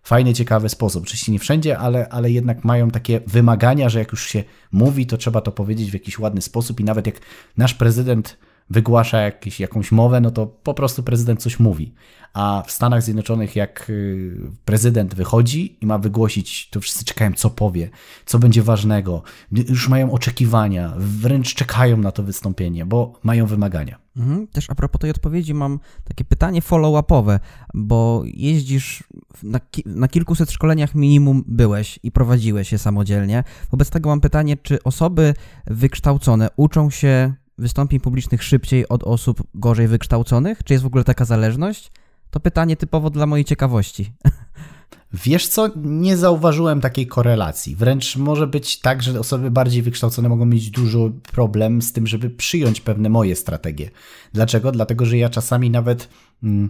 [0.03, 1.03] fajny, ciekawy sposób.
[1.03, 5.17] Oczywiście nie wszędzie, ale, ale jednak mają takie wymagania, że jak już się mówi, to
[5.17, 7.15] trzeba to powiedzieć w jakiś ładny sposób i nawet jak
[7.57, 8.37] nasz prezydent
[8.71, 11.93] wygłasza jakiś, jakąś mowę, no to po prostu prezydent coś mówi.
[12.33, 17.49] A w Stanach Zjednoczonych, jak y, prezydent wychodzi i ma wygłosić, to wszyscy czekają, co
[17.49, 17.89] powie,
[18.25, 19.23] co będzie ważnego.
[19.51, 23.99] Już mają oczekiwania, wręcz czekają na to wystąpienie, bo mają wymagania.
[24.17, 24.47] Mhm.
[24.47, 27.39] Też a propos tej odpowiedzi mam takie pytanie follow-upowe,
[27.73, 29.03] bo jeździsz
[29.43, 33.43] na, ki na kilkuset szkoleniach minimum byłeś i prowadziłeś je samodzielnie.
[33.71, 35.33] Wobec tego mam pytanie, czy osoby
[35.67, 40.63] wykształcone uczą się wystąpień publicznych szybciej od osób gorzej wykształconych?
[40.63, 41.91] Czy jest w ogóle taka zależność?
[42.31, 44.11] To pytanie typowo dla mojej ciekawości.
[45.13, 47.75] Wiesz co, nie zauważyłem takiej korelacji.
[47.75, 52.29] Wręcz może być tak, że osoby bardziej wykształcone mogą mieć dużo problem z tym, żeby
[52.29, 53.89] przyjąć pewne moje strategie.
[54.33, 54.71] Dlaczego?
[54.71, 56.09] Dlatego, że ja czasami nawet.
[56.43, 56.69] Mm,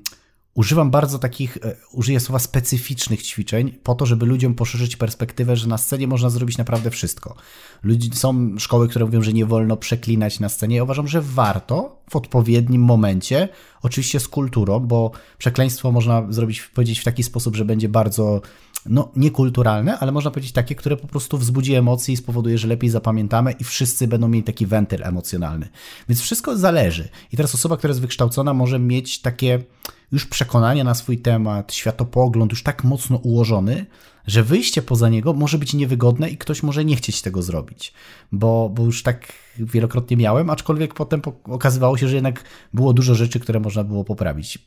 [0.53, 5.67] używam bardzo takich, e, użyję słowa specyficznych ćwiczeń po to, żeby ludziom poszerzyć perspektywę, że
[5.67, 7.35] na scenie można zrobić naprawdę wszystko.
[7.83, 10.75] Ludzi, są szkoły, które mówią, że nie wolno przeklinać na scenie.
[10.75, 13.49] Ja uważam, że warto w odpowiednim momencie,
[13.81, 18.41] oczywiście z kulturą, bo przekleństwo można zrobić, powiedzieć w taki sposób, że będzie bardzo
[18.85, 22.89] no, niekulturalne, ale można powiedzieć takie, które po prostu wzbudzi emocje i spowoduje, że lepiej
[22.89, 25.69] zapamiętamy i wszyscy będą mieli taki wentyl emocjonalny.
[26.09, 27.09] Więc wszystko zależy.
[27.31, 29.63] I teraz osoba, która jest wykształcona, może mieć takie
[30.11, 33.85] już przekonania na swój temat, światopogląd już tak mocno ułożony,
[34.27, 37.93] że wyjście poza niego może być niewygodne i ktoś może nie chcieć tego zrobić.
[38.31, 42.43] Bo, bo już tak wielokrotnie miałem, aczkolwiek potem okazywało się, że jednak
[42.73, 44.59] było dużo rzeczy, które można było poprawić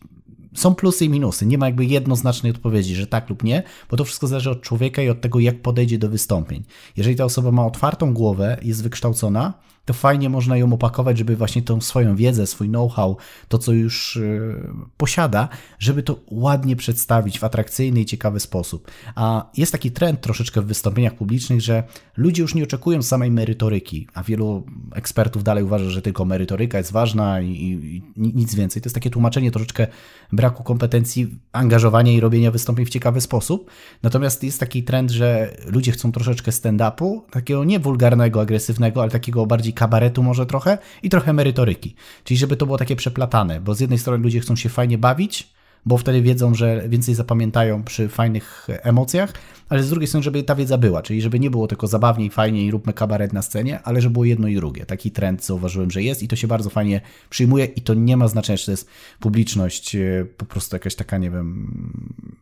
[0.55, 1.47] są plusy i minusy.
[1.47, 5.03] Nie ma jakby jednoznacznej odpowiedzi, że tak lub nie, bo to wszystko zależy od człowieka
[5.03, 6.65] i od tego, jak podejdzie do wystąpień.
[6.97, 11.63] Jeżeli ta osoba ma otwartą głowę, jest wykształcona, to fajnie można ją opakować, żeby właśnie
[11.63, 13.17] tą swoją wiedzę, swój know-how,
[13.49, 14.63] to co już yy,
[14.97, 18.91] posiada, żeby to ładnie przedstawić w atrakcyjny i ciekawy sposób.
[19.15, 21.83] A jest taki trend troszeczkę w wystąpieniach publicznych, że
[22.17, 26.93] ludzie już nie oczekują samej merytoryki, a wielu ekspertów dalej uważa, że tylko merytoryka jest
[26.93, 28.83] ważna i, i, i nic więcej.
[28.83, 29.87] To jest takie tłumaczenie troszeczkę
[30.33, 33.71] braku kompetencji, angażowania i robienia wystąpień w ciekawy sposób.
[34.03, 39.47] Natomiast jest taki trend, że ludzie chcą troszeczkę stand-upu, takiego nie wulgarnego, agresywnego, ale takiego
[39.47, 41.95] bardziej kabaretu może trochę i trochę merytoryki.
[42.25, 45.55] Czyli żeby to było takie przeplatane, bo z jednej strony ludzie chcą się fajnie bawić,
[45.87, 49.33] bo wtedy wiedzą, że więcej zapamiętają przy fajnych emocjach,
[49.69, 52.71] ale z drugiej strony, żeby ta wiedza była, czyli żeby nie było tylko zabawniej, fajniej,
[52.71, 54.87] róbmy kabaret na scenie, ale żeby było jedno i drugie.
[54.87, 57.01] Taki trend zauważyłem, że jest i to się bardzo fajnie
[57.31, 58.89] przyjmuje i to nie ma znaczenia, czy to jest
[59.21, 61.79] publiczność e, po prostu jakaś taka, nie wiem,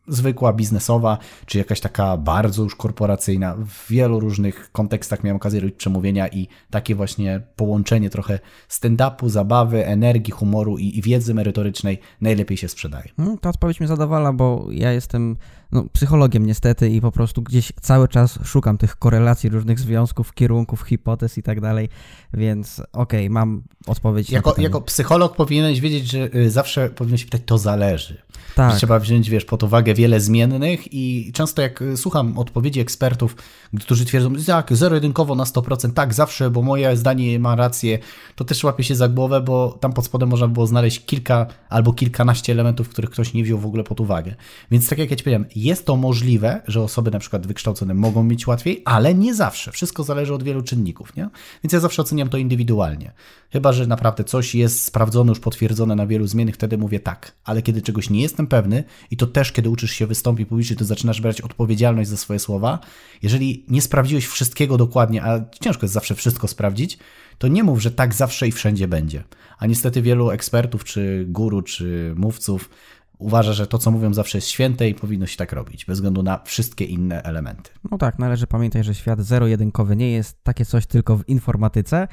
[0.08, 3.56] zwykła, biznesowa, czy jakaś taka bardzo już korporacyjna.
[3.56, 9.86] W wielu różnych kontekstach miałem okazję robić przemówienia i takie właśnie połączenie trochę stand-upu, zabawy,
[9.86, 13.08] energii, humoru i, i wiedzy merytorycznej najlepiej się sprzedaje.
[13.16, 15.36] Hmm, ta odpowiedź mnie zadowala, bo ja jestem
[15.72, 20.82] no, psychologiem niestety i po prostu gdzieś cały czas szukam tych korelacji, różnych związków, kierunków,
[20.82, 21.88] hipotez i tak dalej,
[22.34, 24.30] więc okej, okay, mam odpowiedź.
[24.30, 28.22] Jako, jako psycholog powinieneś wiedzieć, że y, zawsze powinien się pytać, to zależy.
[28.54, 28.76] Tak.
[28.76, 33.36] Trzeba wziąć, wiesz, pod uwagę wiele zmiennych i często jak y, słucham odpowiedzi ekspertów,
[33.80, 37.98] którzy twierdzą, tak, zero-jedynkowo na 100%, tak, zawsze, bo moje zdanie ma rację,
[38.36, 41.92] to też łapie się za głowę, bo tam pod spodem można było znaleźć kilka albo
[41.92, 44.34] kilkanaście elementów, których ktoś nie wziął w ogóle pod uwagę.
[44.70, 48.24] Więc tak jak ja ci powiedziałem, jest to możliwe, że osoby na przykład wykształcone mogą
[48.24, 49.72] mieć łatwiej, ale nie zawsze.
[49.72, 51.28] Wszystko zależy od wielu czynników, nie?
[51.64, 53.12] Więc ja zawsze oceniam to indywidualnie.
[53.52, 57.32] Chyba, że naprawdę coś jest sprawdzone, już potwierdzone na wielu zmiennych, wtedy mówię tak.
[57.44, 60.84] Ale kiedy czegoś nie jestem pewny i to też, kiedy uczysz się wystąpić publicznie, to
[60.84, 62.78] zaczynasz brać odpowiedzialność za swoje słowa.
[63.22, 66.98] Jeżeli nie sprawdziłeś wszystkiego dokładnie, a ciężko jest zawsze wszystko sprawdzić,
[67.38, 69.24] to nie mów, że tak zawsze i wszędzie będzie.
[69.58, 72.70] A niestety wielu ekspertów, czy guru, czy mówców
[73.18, 76.22] uważa, że to, co mówią, zawsze jest święte i powinno się tak robić, bez względu
[76.22, 77.70] na wszystkie inne elementy.
[77.90, 82.08] No tak, należy pamiętać, że świat zero-jedynkowy nie jest takie coś tylko w informatyce,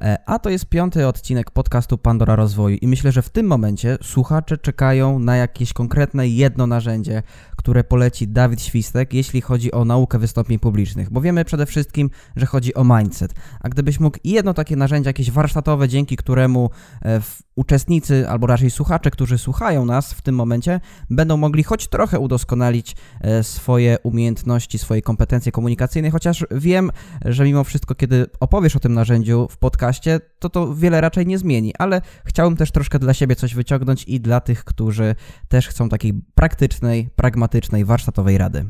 [0.00, 3.98] e, a to jest piąty odcinek podcastu Pandora Rozwoju i myślę, że w tym momencie
[4.02, 7.22] słuchacze czekają na jakieś konkretne jedno narzędzie,
[7.56, 12.46] które poleci Dawid Świstek, jeśli chodzi o naukę wystąpień publicznych, bo wiemy przede wszystkim, że
[12.46, 13.34] chodzi o mindset.
[13.60, 16.70] A gdybyś mógł jedno takie narzędzie, jakieś warsztatowe, dzięki któremu
[17.02, 17.20] e,
[17.56, 22.96] uczestnicy, albo raczej słuchacze, którzy słuchają nas w tym momencie, będą mogli choć trochę udoskonalić
[23.20, 26.90] e, swoje umiejętności, swoje kompetencje komunikacyjne, chociaż wiem,
[27.24, 31.38] że mimo wszystko, kiedy opowiesz o tym narzędziu w podcaście, to to wiele raczej nie
[31.38, 35.14] zmieni, ale chciałbym też troszkę dla siebie coś wyciągnąć i dla tych, którzy
[35.48, 38.64] też chcą takiej praktycznej, pragmatycznej, warsztatowej rady.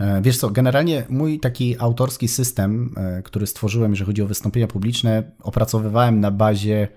[0.00, 4.66] E, wiesz co, generalnie mój taki autorski system, e, który stworzyłem, jeżeli chodzi o wystąpienia
[4.66, 6.88] publiczne, opracowywałem na bazie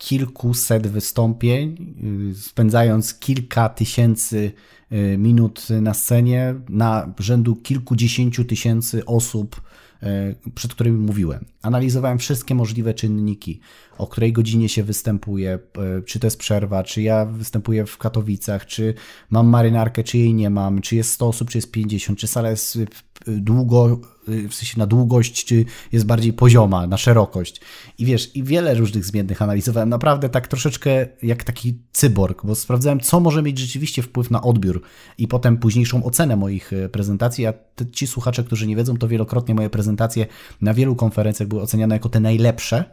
[0.00, 1.94] kilkuset wystąpień,
[2.30, 4.52] y, spędzając kilka tysięcy
[4.92, 9.60] y, minut na scenie na rzędu kilkudziesięciu tysięcy osób,
[10.02, 11.44] y, przed którymi mówiłem.
[11.62, 13.60] Analizowałem wszystkie możliwe czynniki,
[13.98, 15.58] o której godzinie się występuje,
[16.06, 18.94] czy to jest przerwa, czy ja występuję w Katowicach, czy
[19.30, 22.50] mam marynarkę, czy jej nie mam, czy jest 100 osób, czy jest 50, czy sala
[22.50, 22.78] jest
[23.26, 24.00] długo,
[24.48, 27.60] w sensie na długość, czy jest bardziej pozioma, na szerokość.
[27.98, 29.88] I wiesz, i wiele różnych zmiennych analizowałem.
[29.88, 34.82] Naprawdę tak troszeczkę jak taki cyborg, bo sprawdzałem, co może mieć rzeczywiście wpływ na odbiór
[35.18, 37.46] i potem późniejszą ocenę moich e, prezentacji.
[37.46, 37.54] A
[37.92, 40.26] ci słuchacze, którzy nie wiedzą, to wielokrotnie moje prezentacje
[40.60, 42.84] na wielu konferencjach były oceniane jako te najlepsze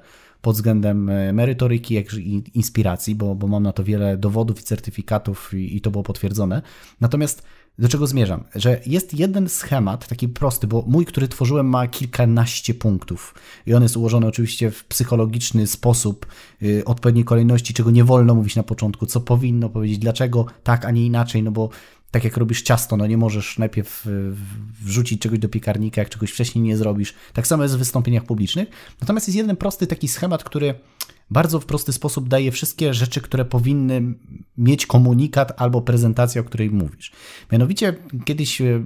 [0.41, 4.63] pod względem e, merytoryki, jak i inspiracji, bo, bo mam na to wiele dowodów i
[4.63, 6.61] certyfikatów i, i to było potwierdzone.
[7.01, 7.43] Natomiast
[7.79, 8.43] do czego zmierzam?
[8.55, 13.35] Że jest jeden schemat, taki prosty, bo mój, który tworzyłem, ma kilkanaście punktów
[13.65, 16.25] i on jest ułożony oczywiście w psychologiczny sposób,
[16.61, 20.91] yy, odpowiedniej kolejności, czego nie wolno mówić na początku, co powinno powiedzieć, dlaczego tak, a
[20.91, 21.69] nie inaczej, no bo
[22.11, 24.31] tak jak robisz ciasto, no nie możesz najpierw y,
[24.81, 27.13] wrzucić czegoś do piekarnika, jak czegoś wcześniej nie zrobisz.
[27.33, 28.69] Tak samo jest w wystąpieniach publicznych.
[29.01, 30.75] Natomiast jest jeden prosty taki schemat, który
[31.29, 34.01] bardzo w prosty sposób daje wszystkie rzeczy, które powinny
[34.57, 37.11] mieć komunikat albo prezentację, o której mówisz.
[37.51, 37.93] Mianowicie
[38.25, 38.85] kiedyś e,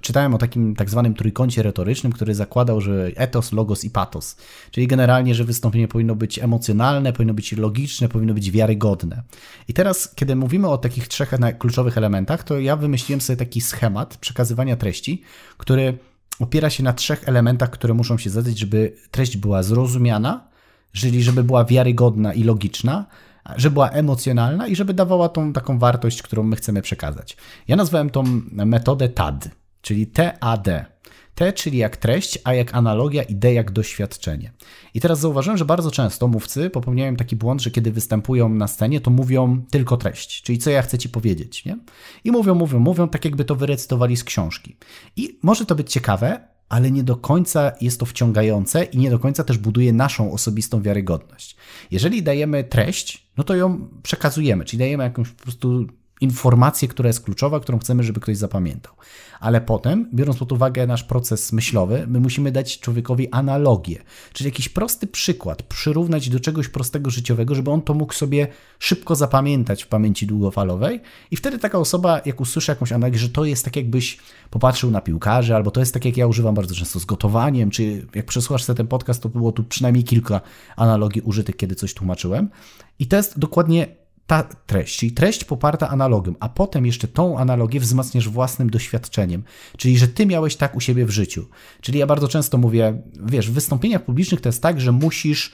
[0.00, 4.36] czytałem o takim tak zwanym trójkącie retorycznym, który zakładał, że etos, logos i patos.
[4.70, 9.22] Czyli generalnie, że wystąpienie powinno być emocjonalne, powinno być logiczne, powinno być wiarygodne.
[9.68, 14.16] I teraz, kiedy mówimy o takich trzech kluczowych elementach, to ja wymyśliłem sobie taki schemat
[14.16, 15.22] przekazywania treści,
[15.58, 15.98] który
[16.38, 20.53] opiera się na trzech elementach, które muszą się zdarzyć, żeby treść była zrozumiana,
[20.94, 23.06] czyli żeby była wiarygodna i logiczna,
[23.56, 27.36] żeby była emocjonalna i żeby dawała tą taką wartość, którą my chcemy przekazać.
[27.68, 29.48] Ja nazwałem tą metodę TAD,
[29.80, 30.68] czyli TAD.
[31.34, 34.52] T, czyli jak treść, a jak analogia i D jak doświadczenie.
[34.94, 39.00] I teraz zauważyłem, że bardzo często mówcy popełniają taki błąd, że kiedy występują na scenie,
[39.00, 41.78] to mówią tylko treść, czyli co ja chcę ci powiedzieć, nie?
[42.24, 44.76] I mówią, mówią, mówią, tak jakby to wyrecytowali z książki.
[45.16, 49.18] I może to być ciekawe, ale nie do końca jest to wciągające i nie do
[49.18, 51.56] końca też buduje naszą osobistą wiarygodność.
[51.90, 55.86] Jeżeli dajemy treść, no to ją przekazujemy, czyli dajemy jakąś po prostu
[56.24, 58.94] informację, która jest kluczowa, którą chcemy, żeby ktoś zapamiętał.
[59.40, 64.68] Ale potem, biorąc pod uwagę nasz proces myślowy, my musimy dać człowiekowi analogię, czyli jakiś
[64.68, 69.88] prosty przykład, przyrównać do czegoś prostego życiowego, żeby on to mógł sobie szybko zapamiętać w
[69.88, 74.18] pamięci długofalowej i wtedy taka osoba, jak usłyszy jakąś analogię, że to jest tak jakbyś
[74.50, 78.06] popatrzył na piłkarzy, albo to jest tak jak ja używam bardzo często z gotowaniem, czy
[78.14, 80.40] jak przesłuchasz ten podcast, to było tu przynajmniej kilka
[80.76, 82.50] analogii użytych, kiedy coś tłumaczyłem.
[82.98, 87.80] I to jest dokładnie ta treść, czyli treść poparta analogią, a potem jeszcze tą analogię
[87.80, 89.44] wzmacniasz własnym doświadczeniem,
[89.76, 91.46] czyli że ty miałeś tak u siebie w życiu.
[91.80, 95.52] Czyli ja bardzo często mówię, wiesz, w wystąpieniach publicznych to jest tak, że musisz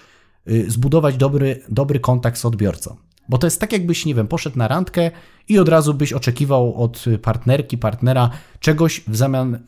[0.49, 2.97] y, zbudować dobry, dobry kontakt z odbiorcą.
[3.29, 5.11] Bo to jest tak, jakbyś, nie wiem, poszedł na randkę
[5.51, 9.59] i od razu byś oczekiwał od partnerki, partnera czegoś w zamian,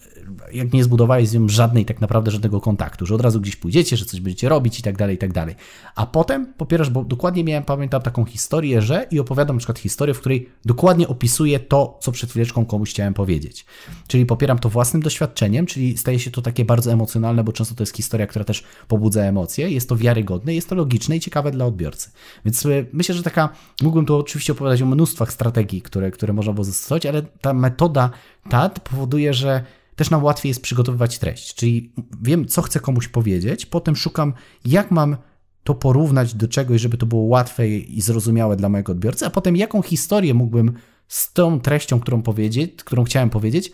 [0.53, 3.97] jak nie zbudowałeś z nią żadnej, tak naprawdę żadnego kontaktu, że od razu gdzieś pójdziecie,
[3.97, 5.55] że coś będziecie robić i tak dalej, i tak dalej.
[5.95, 10.15] A potem popierasz, bo dokładnie miałem, pamiętam taką historię, że i opowiadam na przykład historię,
[10.15, 13.65] w której dokładnie opisuję to, co przed chwileczką komuś chciałem powiedzieć.
[14.07, 17.83] Czyli popieram to własnym doświadczeniem, czyli staje się to takie bardzo emocjonalne, bo często to
[17.83, 21.67] jest historia, która też pobudza emocje, jest to wiarygodne, jest to logiczne i ciekawe dla
[21.67, 22.11] odbiorcy.
[22.45, 23.49] Więc e, myślę, że taka,
[23.83, 28.11] mógłbym tu oczywiście opowiadać o mnóstwach strategii, które, które można było zastosować, ale ta metoda
[28.51, 29.65] TAT powoduje, że
[29.97, 31.55] też nam łatwiej jest przygotowywać treść.
[31.55, 34.33] Czyli wiem, co chcę komuś powiedzieć, potem szukam,
[34.65, 35.17] jak mam
[35.65, 39.57] to porównać do czegoś, żeby to było łatwe i zrozumiałe dla mojego odbiorcy, a potem
[39.57, 40.73] jaką historię mógłbym
[41.09, 43.73] z tą treścią, którą powiedzieć, którą chciałem powiedzieć,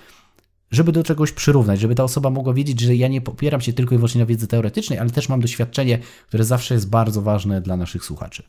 [0.71, 3.95] żeby do czegoś przyrównać, żeby ta osoba mogła wiedzieć, że ja nie popieram się tylko
[3.95, 7.77] i wyłącznie na wiedzy teoretycznej, ale też mam doświadczenie, które zawsze jest bardzo ważne dla
[7.77, 8.43] naszych słuchaczy.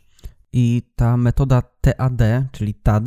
[0.53, 3.03] I ta metoda TAD, czyli TAD,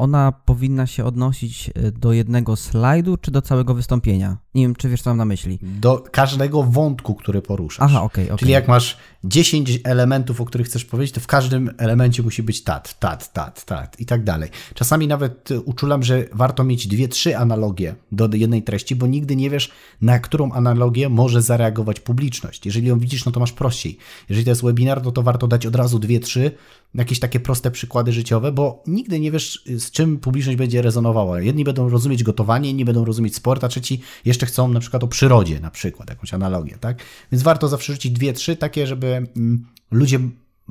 [0.00, 4.36] ona powinna się odnosić e, do jednego slajdu, czy do całego wystąpienia?
[4.54, 5.58] Nie wiem, czy wiesz, co mam na myśli.
[5.62, 7.90] Do każdego wątku, który poruszasz.
[7.90, 8.38] Aha, okej, okay, okay.
[8.38, 12.64] Czyli jak masz 10 elementów, o których chcesz powiedzieć, to w każdym elemencie musi być
[12.64, 14.50] tat, tat, tat, tat i tak dalej.
[14.74, 19.36] Czasami nawet e, uczulam, że warto mieć dwie, trzy analogie do jednej treści, bo nigdy
[19.36, 22.66] nie wiesz, na którą analogię może zareagować publiczność.
[22.66, 23.98] Jeżeli ją widzisz, no to masz prościej.
[24.28, 26.50] Jeżeli to jest webinar, no to warto dać od razu dwie, trzy,
[26.94, 31.40] jakieś takie proste przykłady życiowe, bo nigdy nie wiesz, z czym publiczność będzie rezonowała.
[31.40, 35.08] Jedni będą rozumieć gotowanie, inni będą rozumieć sport, a trzeci jeszcze chcą na przykład o
[35.08, 36.98] przyrodzie, na przykład, jakąś analogię, tak?
[37.32, 40.20] Więc warto zawsze rzucić dwie, trzy takie, żeby mm, ludzie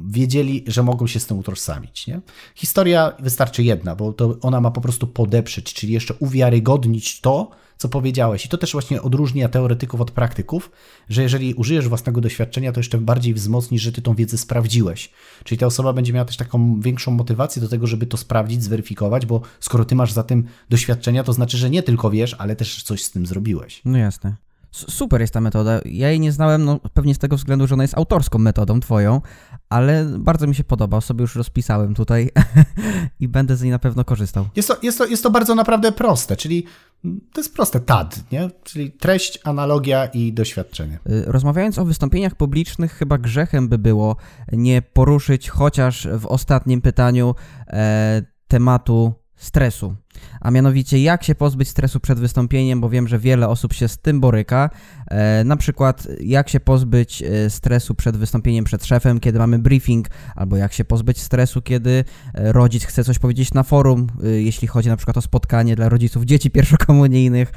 [0.08, 2.08] wiedzieli, że mogą się z tym utożsamić.
[2.08, 2.22] Nie?
[2.56, 7.90] Historia wystarczy jedna, bo to ona ma po prostu podeprzeć, czyli jeszcze uwiarygodnić to, co
[7.90, 8.46] powiedziałeś.
[8.46, 10.72] I to też właśnie odróżnia teoretyków od praktyków,
[11.10, 15.12] że jeżeli użyjesz własnego doświadczenia, to jeszcze bardziej wzmocnisz, że ty tą wiedzę sprawdziłeś.
[15.44, 19.26] Czyli ta osoba będzie miała też taką większą motywację do tego, żeby to sprawdzić, zweryfikować,
[19.26, 22.84] bo skoro ty masz za tym doświadczenia, to znaczy, że nie tylko wiesz, ale też
[22.84, 23.82] coś z tym zrobiłeś.
[23.86, 24.36] No jasne.
[24.72, 25.82] Super jest ta metoda.
[25.86, 29.22] Ja jej nie znałem, no pewnie z tego względu, że ona jest autorską metodą twoją,
[29.70, 31.02] ale bardzo mi się podoba.
[31.02, 32.30] Sobie już rozpisałem tutaj
[33.20, 34.46] i będę z niej na pewno korzystał.
[34.56, 36.66] Jest to, jest to, jest to bardzo naprawdę proste, czyli
[37.04, 38.50] to jest proste TAD, nie?
[38.64, 41.00] czyli treść, analogia i doświadczenie.
[41.10, 44.16] Y, rozmawiając o wystąpieniach publicznych, chyba grzechem by było
[44.52, 47.36] nie poruszyć chociaż w ostatnim pytaniu
[47.68, 49.96] e, tematu stresu
[50.42, 53.98] a mianowicie jak się pozbyć stresu przed wystąpieniem, bo wiem, że wiele osób się z
[53.98, 54.70] tym boryka.
[55.08, 60.08] E, na przykład jak się pozbyć e, stresu przed wystąpieniem przed szefem, kiedy mamy briefing,
[60.36, 64.90] albo jak się pozbyć stresu, kiedy e, rodzic chce coś powiedzieć na forum, jeśli chodzi
[64.90, 67.52] na przykład o spotkanie dla rodziców dzieci pierwszokomunijnych.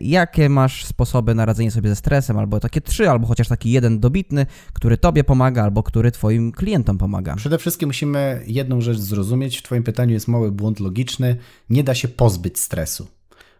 [0.00, 4.00] Jakie masz sposoby na radzenie sobie ze stresem, albo takie trzy, albo chociaż taki jeden
[4.00, 7.36] dobitny, który tobie pomaga, albo który twoim klientom pomaga?
[7.36, 9.58] Przede wszystkim musimy jedną rzecz zrozumieć.
[9.58, 11.36] W twoim pytaniu jest mały błąd logiczny.
[11.70, 13.08] Nie da się pozbyć stresu,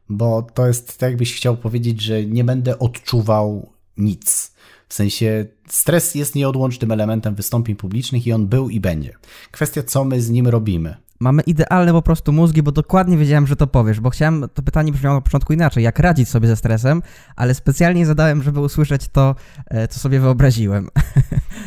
[0.08, 4.52] bo to jest tak, jakbyś chciał powiedzieć, że nie będę odczuwał nic.
[4.88, 9.14] W sensie stres jest nieodłącznym elementem wystąpień publicznych i on był i będzie.
[9.50, 10.96] Kwestia, co my z nim robimy.
[11.20, 14.92] Mamy idealne po prostu mózgi, bo dokładnie wiedziałem, że to powiesz, bo chciałem, to pytanie
[14.92, 17.02] brzmiało na początku inaczej, jak radzić sobie ze stresem,
[17.36, 19.34] ale specjalnie zadałem, żeby usłyszeć to,
[19.66, 20.88] e, co sobie wyobraziłem.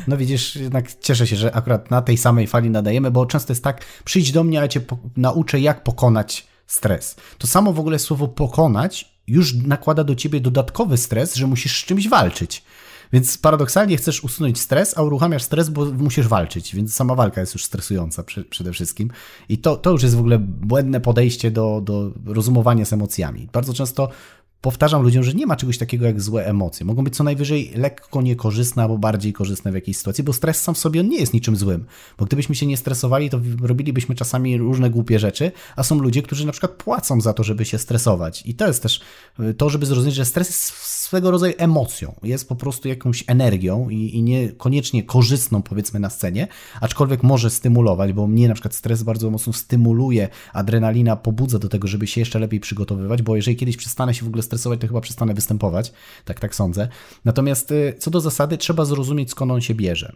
[0.08, 3.64] No widzisz, jednak cieszę się, że akurat na tej samej fali nadajemy, bo często jest
[3.64, 4.82] tak, przyjdź do mnie, a ja cię
[5.18, 7.16] nauczę, jak pokonać stres.
[7.38, 11.86] To samo w ogóle słowo pokonać już nakłada do ciebie dodatkowy stres, że musisz z
[11.86, 12.64] czymś walczyć.
[13.14, 17.54] Więc paradoksalnie chcesz usunąć stres, a uruchamiasz stres, bo musisz walczyć, więc sama walka jest
[17.54, 19.12] już stresująca przede wszystkim.
[19.50, 23.48] I to, to już jest w ogóle błędne podejście do, do rozumowania z emocjami.
[23.54, 24.10] Bardzo często
[24.66, 26.86] powtarzam ludziom, że nie ma czegoś takiego jak złe emocje.
[26.86, 30.76] Mogą być co najwyżej lekko niekorzystne albo bardziej korzystne w jakiejś sytuacji, bo stres sam
[30.76, 31.86] w sobie on nie jest niczym złym.
[32.18, 36.46] Bo gdybyśmy się nie stresowali, to robilibyśmy czasami różne głupie rzeczy, a są ludzie, którzy
[36.46, 38.44] na przykład płacą za to, żeby się stresować.
[38.46, 39.02] I to jest też
[39.40, 40.72] y, to, żeby zrozumieć, że stres jest
[41.06, 46.48] swego rodzaju emocją, jest po prostu jakąś energią i, i niekoniecznie korzystną, powiedzmy, na scenie,
[46.82, 51.88] aczkolwiek może stymulować, bo mnie na przykład stres bardzo mocno stymuluje, adrenalina pobudza do tego,
[51.88, 55.02] żeby się jeszcze lepiej przygotowywać, bo jeżeli kiedyś przestanę się w ogóle stresować, to chyba
[55.02, 55.94] przestanę występować,
[56.26, 56.88] tak, tak sądzę.
[57.26, 60.16] Natomiast y, co do zasady, trzeba zrozumieć, skąd on się bierze.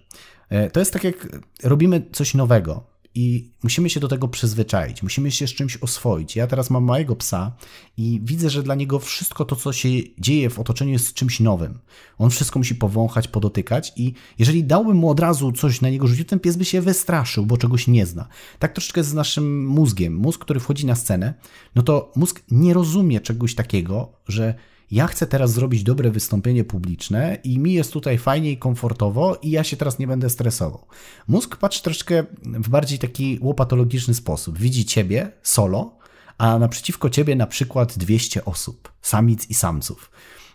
[0.52, 5.32] Y, to jest tak, jak robimy coś nowego i musimy się do tego przyzwyczaić, musimy
[5.32, 6.36] się z czymś oswoić.
[6.36, 7.51] Ja teraz mam małego psa
[7.97, 11.79] i widzę, że dla niego wszystko to, co się dzieje w otoczeniu, jest czymś nowym.
[12.17, 16.27] On wszystko musi powąchać, podotykać, i jeżeli dałbym mu od razu coś na niego rzucić,
[16.27, 18.27] ten pies by się wystraszył, bo czegoś nie zna.
[18.60, 20.15] Tak troszeczkę z naszym mózgiem.
[20.15, 21.34] Mózg, który wchodzi na scenę,
[21.75, 24.55] no to mózg nie rozumie czegoś takiego, że
[24.91, 29.52] ja chcę teraz zrobić dobre wystąpienie publiczne i mi jest tutaj fajnie i komfortowo i
[29.52, 30.86] ja się teraz nie będę stresował.
[31.28, 34.58] Mózg patrzy troszkę w bardziej taki łopatologiczny sposób.
[34.58, 35.97] Widzi ciebie solo,
[36.38, 40.12] a naprzeciwko ciebie na przykład 200 osób, samic i samców.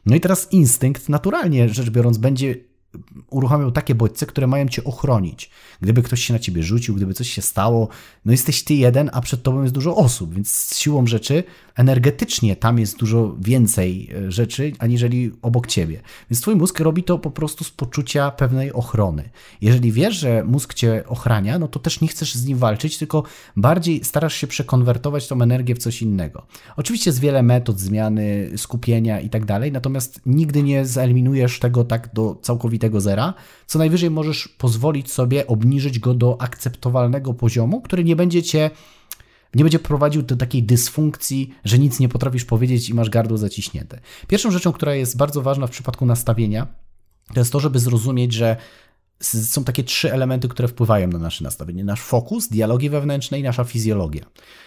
[0.06, 2.54] No i teraz instynkt, naturalnie rzecz biorąc, będzie
[3.30, 5.50] uruchamiał takie bodźce, które mają cię ochronić.
[5.80, 7.88] Gdyby ktoś się na ciebie rzucił, gdyby coś się stało,
[8.24, 11.44] no jesteś ty jeden, a przed tobą jest dużo osób, więc z siłą rzeczy
[11.76, 16.00] energetycznie tam jest dużo więcej e, rzeczy, aniżeli obok ciebie.
[16.30, 19.30] Więc twój mózg robi to po prostu z poczucia pewnej ochrony.
[19.60, 23.22] Jeżeli wiesz, że mózg cię ochrania, no to też nie chcesz z nim walczyć, tylko
[23.56, 26.46] bardziej starasz się przekonwertować tą energię w coś innego.
[26.76, 32.10] Oczywiście jest wiele metod zmiany, skupienia i tak dalej, natomiast nigdy nie zeliminujesz tego tak
[32.14, 33.34] do całkowitego zera.
[33.66, 38.70] Co najwyżej możesz pozwolić sobie obniżyć go do akceptowalnego poziomu, który nie będzie cię
[39.54, 44.00] nie będzie prowadził do takiej dysfunkcji, że nic nie potrafisz powiedzieć i masz gardło zaciśnięte.
[44.28, 46.66] Pierwszą rzeczą, która jest bardzo ważna w przypadku nastawienia,
[47.34, 48.56] to jest to, żeby zrozumieć, że
[49.20, 51.84] są takie trzy elementy, które wpływają na nasze nastawienie.
[51.84, 54.24] Nasz fokus, dialogi wewnętrzne i nasza fizjologia.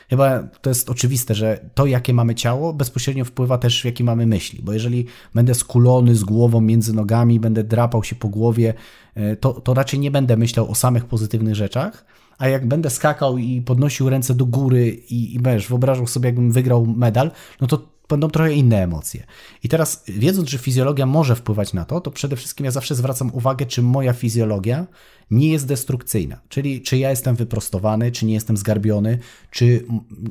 [0.10, 4.62] Chyba to jest oczywiste, że to, jakie mamy ciało, bezpośrednio wpływa też, jakie mamy myśli.
[4.64, 8.74] Bo jeżeli będę skulony z głową między nogami, będę drapał się po głowie,
[9.16, 12.06] e, to, to raczej nie będę myślał o samych pozytywnych rzeczach.
[12.38, 16.52] A jak będę skakał i podnosił ręce do góry i, i wiesz, wyobrażał sobie, jakbym
[16.52, 17.32] wygrał medal,
[17.62, 19.24] no to będą trochę inne emocje.
[19.64, 23.32] I teraz, wiedząc, że fizjologia może wpływać na to, to przede wszystkim ja zawsze zwracam
[23.34, 24.86] uwagę, czy moja fizjologia
[25.32, 26.40] nie jest destrukcyjna.
[26.50, 29.18] Czyli czy ja jestem wyprostowany, czy nie jestem zgarbiony,
[29.52, 29.86] czy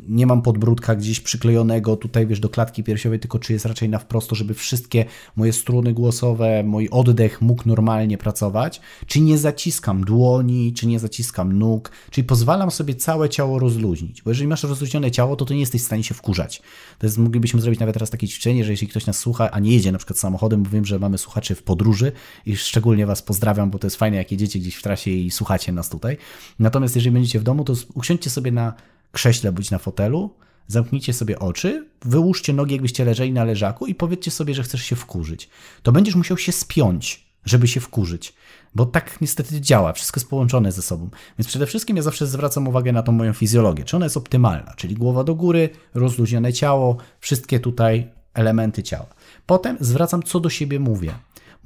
[0.08, 3.98] nie mam podbródka gdzieś przyklejonego tutaj, wiesz, do klatki piersiowej, tylko czy jest raczej na
[3.98, 5.04] wprost, żeby wszystkie
[5.36, 11.58] moje struny głosowe, mój oddech mógł normalnie pracować, czy nie zaciskam dłoni, czy nie zaciskam
[11.58, 14.22] nóg, czyli pozwalam sobie całe ciało rozluźnić.
[14.22, 16.62] Bo jeżeli masz rozluźnione ciało, to ty nie jesteś w stanie się wkurzać.
[16.98, 19.72] To jest, moglibyśmy zrobić nawet teraz takie ćwiczenie, że jeśli ktoś nas słucha, a nie
[19.72, 22.12] jedzie na przykład samochodem, bo wiem, że mamy słuchaczy w podróży
[22.46, 25.72] i szczególnie was pozdrawiam, bo to jest fajne, jak jedziecie gdzieś w trasie i słuchacie
[25.72, 26.16] nas tutaj.
[26.58, 28.74] Natomiast jeżeli będziecie w domu, to usiądźcie sobie na
[29.12, 30.30] krześle bądź na fotelu,
[30.66, 34.96] zamknijcie sobie oczy, wyłóżcie nogi, jakbyście leżeli na leżaku i powiedzcie sobie, że chcesz się
[34.96, 35.48] wkurzyć.
[35.82, 38.34] To będziesz musiał się spiąć, żeby się wkurzyć.
[38.74, 41.10] Bo tak niestety działa, wszystko jest połączone ze sobą.
[41.38, 44.74] Więc przede wszystkim ja zawsze zwracam uwagę na tą moją fizjologię, czy ona jest optymalna,
[44.76, 49.06] czyli głowa do góry, rozluźnione ciało, wszystkie tutaj elementy ciała.
[49.46, 51.14] Potem zwracam, co do siebie mówię.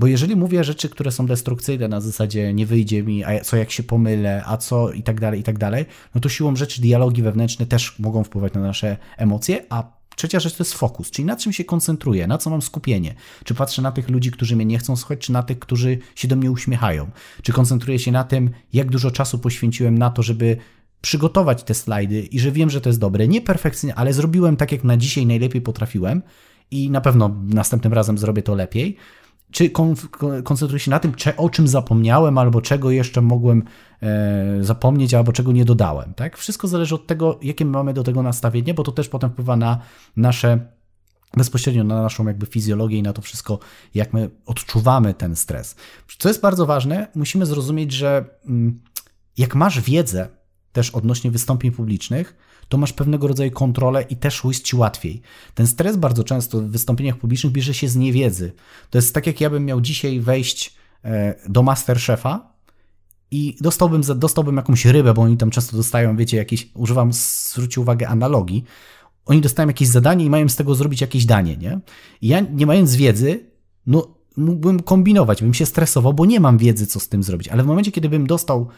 [0.01, 3.71] Bo jeżeli mówię rzeczy, które są destrukcyjne na zasadzie nie wyjdzie mi, a co jak
[3.71, 5.85] się pomylę, a co i tak dalej, i tak dalej,
[6.15, 10.57] no to siłą rzeczy dialogi wewnętrzne też mogą wpływać na nasze emocje, a Trzecia rzecz
[10.57, 13.15] to jest fokus, czyli na czym się koncentruję, na co mam skupienie.
[13.45, 16.29] Czy patrzę na tych ludzi, którzy mnie nie chcą słuchać, czy na tych, którzy się
[16.29, 17.11] do mnie uśmiechają.
[17.43, 20.57] Czy koncentruję się na tym, jak dużo czasu poświęciłem na to, żeby
[21.01, 23.29] przygotować te slajdy i że wiem, że to jest dobre.
[23.29, 26.23] Nie perfekcyjnie, ale zrobiłem tak, jak na dzisiaj najlepiej potrafiłem
[26.71, 28.97] i na pewno następnym razem zrobię to lepiej
[29.51, 29.71] czy
[30.45, 33.63] koncentruję się na tym, o czym zapomniałem, albo czego jeszcze mogłem
[34.03, 36.15] e, zapomnieć, albo czego nie dodałem.
[36.15, 36.39] Tak?
[36.39, 39.79] Wszystko zależy od tego, jakie mamy do tego nastawienie, bo to też potem wpływa na
[40.17, 40.59] nasze
[41.37, 43.59] bezpośrednio na naszą jakby fizjologię i na to wszystko,
[43.95, 45.77] jak my odczuwamy ten stres.
[46.19, 48.81] Co jest bardzo ważne, musimy zrozumieć, że mm,
[49.39, 50.29] jak masz wiedzę
[50.73, 52.37] też odnośnie wystąpień publicznych,
[52.69, 55.23] to masz pewnego rodzaju kontrolę i też jest ci łatwiej.
[55.55, 58.53] Ten stres bardzo często w wystąpieniach publicznych bierze się z niewiedzy.
[58.91, 62.53] To jest tak, jak ja bym miał dzisiaj wejść e, do Masterchefa
[63.31, 68.09] i dostałbym, dostałbym jakąś rybę, bo oni tam często dostają, wiecie, jakieś, używam, zwróćcie uwagę,
[68.09, 68.65] analogii.
[69.27, 71.81] Oni dostają jakieś zadanie i mają z tego zrobić jakieś danie, nie?
[72.23, 73.51] I ja, nie mając wiedzy,
[73.87, 77.49] no mógłbym kombinować, bym się stresował, bo nie mam wiedzy, co z tym zrobić.
[77.49, 78.69] Ale w momencie, kiedy bym dostał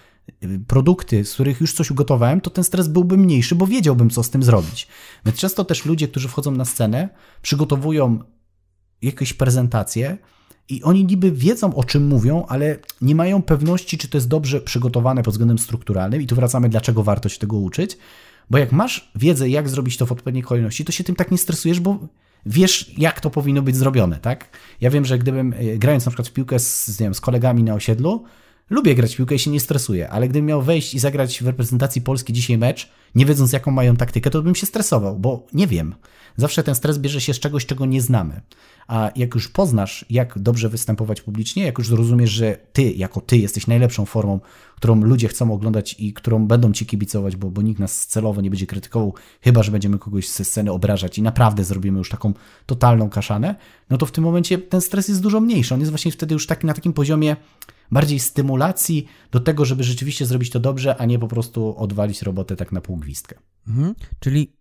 [0.67, 4.31] produkty, z których już coś ugotowałem, to ten stres byłby mniejszy, bo wiedziałbym, co z
[4.31, 4.89] tym zrobić.
[5.27, 7.09] Więc często też ludzie, którzy wchodzą na scenę,
[7.43, 8.19] przygotowują
[9.03, 10.19] jakieś prezentacje
[10.69, 14.61] i oni niby wiedzą, o czym mówią, ale nie mają pewności, czy to jest dobrze
[14.61, 16.23] przygotowane pod względem strukturalnym.
[16.23, 17.99] I tu wracamy, dlaczego warto się tego uczyć.
[18.51, 21.39] Bo jak masz wiedzę, jak zrobić to w odpowiedniej kolejności, to się tym tak nie
[21.39, 21.99] stresujesz, bo
[22.47, 24.49] wiesz, jak to powinno być zrobione, tak?
[24.81, 27.63] Ja wiem, że gdybym, e, grając na przykład w piłkę z, nie wiem, z kolegami
[27.63, 28.25] na osiedlu,
[28.73, 31.47] Lubię grać w piłkę i się nie stresuję, ale gdybym miał wejść i zagrać w
[31.47, 35.67] reprezentacji Polski dzisiaj mecz, nie wiedząc jaką mają taktykę, to bym się stresował, bo nie
[35.67, 35.95] wiem.
[36.37, 38.41] Zawsze ten stres bierze się z czegoś, czego nie znamy.
[38.89, 43.39] A jak już poznasz, jak dobrze występować publicznie, jak już zrozumiesz, że ty, jako ty,
[43.39, 44.41] jesteś najlepszą formą,
[44.77, 48.51] którą ludzie chcą oglądać i którą będą ci kibicować, bo, bo nikt nas celowo nie
[48.51, 52.35] będzie krytykował, chyba że będziemy kogoś ze sceny obrażać i naprawdę zrobimy już taką
[52.67, 53.55] totalną kaszanę,
[53.91, 55.75] no to w tym momencie ten stres jest dużo mniejszy.
[55.75, 57.37] On jest właśnie wtedy już taki, na takim poziomie
[57.91, 62.57] bardziej stymulacji do tego, żeby rzeczywiście zrobić to dobrze, a nie po prostu odwalić robotę
[62.57, 63.39] tak na pół gwizdkę.
[63.69, 63.95] Mhm.
[64.21, 64.53] Czyli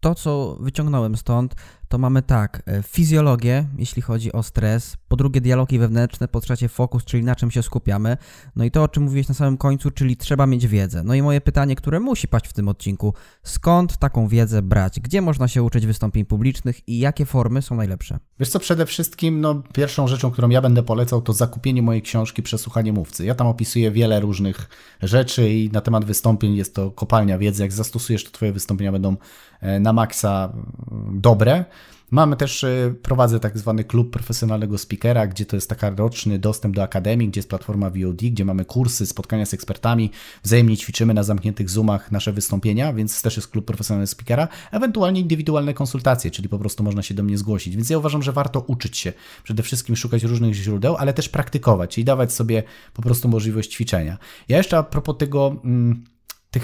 [0.00, 1.54] to, co wyciągnąłem stąd,
[1.92, 6.68] to mamy tak, e, fizjologię, jeśli chodzi o stres, po drugie dialogi wewnętrzne, po trzecie
[6.68, 8.16] fokus, czyli na czym się skupiamy,
[8.56, 11.02] no i to, o czym mówiłeś na samym końcu, czyli trzeba mieć wiedzę.
[11.02, 15.00] No i moje pytanie, które musi paść w tym odcinku, skąd taką wiedzę brać?
[15.00, 18.18] Gdzie można się uczyć wystąpień publicznych i jakie formy są najlepsze?
[18.40, 22.42] Wiesz co, przede wszystkim, no pierwszą rzeczą, którą ja będę polecał, to zakupienie mojej książki
[22.42, 23.24] Przesłuchanie Mówcy.
[23.24, 24.68] Ja tam opisuję wiele różnych
[25.02, 27.62] rzeczy i na temat wystąpień jest to kopalnia wiedzy.
[27.62, 29.16] Jak zastosujesz, to twoje wystąpienia będą
[29.60, 30.52] e, na maksa
[30.90, 31.64] mm, dobre.
[32.12, 36.76] Mamy też, y, prowadzę tak zwany klub profesjonalnego speakera, gdzie to jest taki roczny dostęp
[36.76, 40.10] do akademii, gdzie jest platforma VOD, gdzie mamy kursy, spotkania z ekspertami,
[40.42, 45.74] wzajemnie ćwiczymy na zamkniętych Zoomach nasze wystąpienia, więc też jest klub profesjonalnego speakera, ewentualnie indywidualne
[45.74, 47.76] konsultacje, czyli po prostu można się do mnie zgłosić.
[47.76, 49.12] Więc ja uważam, że warto uczyć się,
[49.44, 52.62] przede wszystkim szukać różnych źródeł, ale też praktykować, czyli dawać sobie
[52.94, 54.18] po prostu możliwość ćwiczenia.
[54.48, 55.56] Ja jeszcze a propos tego...
[55.64, 56.04] Mm,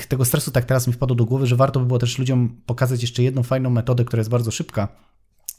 [0.08, 3.02] tego stresu tak teraz mi wpadło do głowy, że warto by było też ludziom pokazać
[3.02, 4.88] jeszcze jedną fajną metodę, która jest bardzo szybka,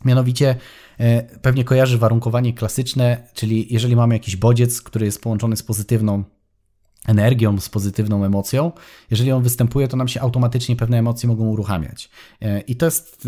[0.05, 0.55] Mianowicie
[0.97, 6.23] e, pewnie kojarzy warunkowanie klasyczne, czyli jeżeli mamy jakiś bodziec, który jest połączony z pozytywną
[7.07, 8.71] energią, z pozytywną emocją,
[9.11, 12.09] jeżeli on występuje, to nam się automatycznie pewne emocje mogą uruchamiać.
[12.41, 13.27] E, I to jest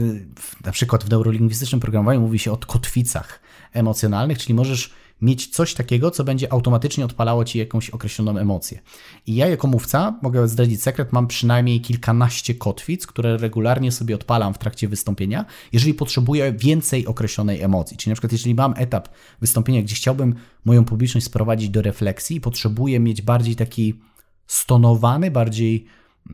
[0.66, 3.40] na przykład w neurolingwistycznym programowaniu mówi się o kotwicach
[3.74, 8.80] emocjonalnych, czyli możesz mieć coś takiego, co będzie automatycznie odpalało ci jakąś określoną emocję.
[9.28, 14.54] I ja jako mówca, mogę zdradzić sekret, mam przynajmniej kilkanaście kotwic, które regularnie sobie odpalam
[14.54, 17.98] w trakcie wystąpienia, jeżeli potrzebuję więcej określonej emocji.
[17.98, 19.10] Czyli na przykład jeżeli mam etap
[19.42, 24.00] wystąpienia, gdzie chciałbym moją publiczność sprowadzić do refleksji i potrzebuję mieć bardziej taki
[24.48, 25.86] stonowany, bardziej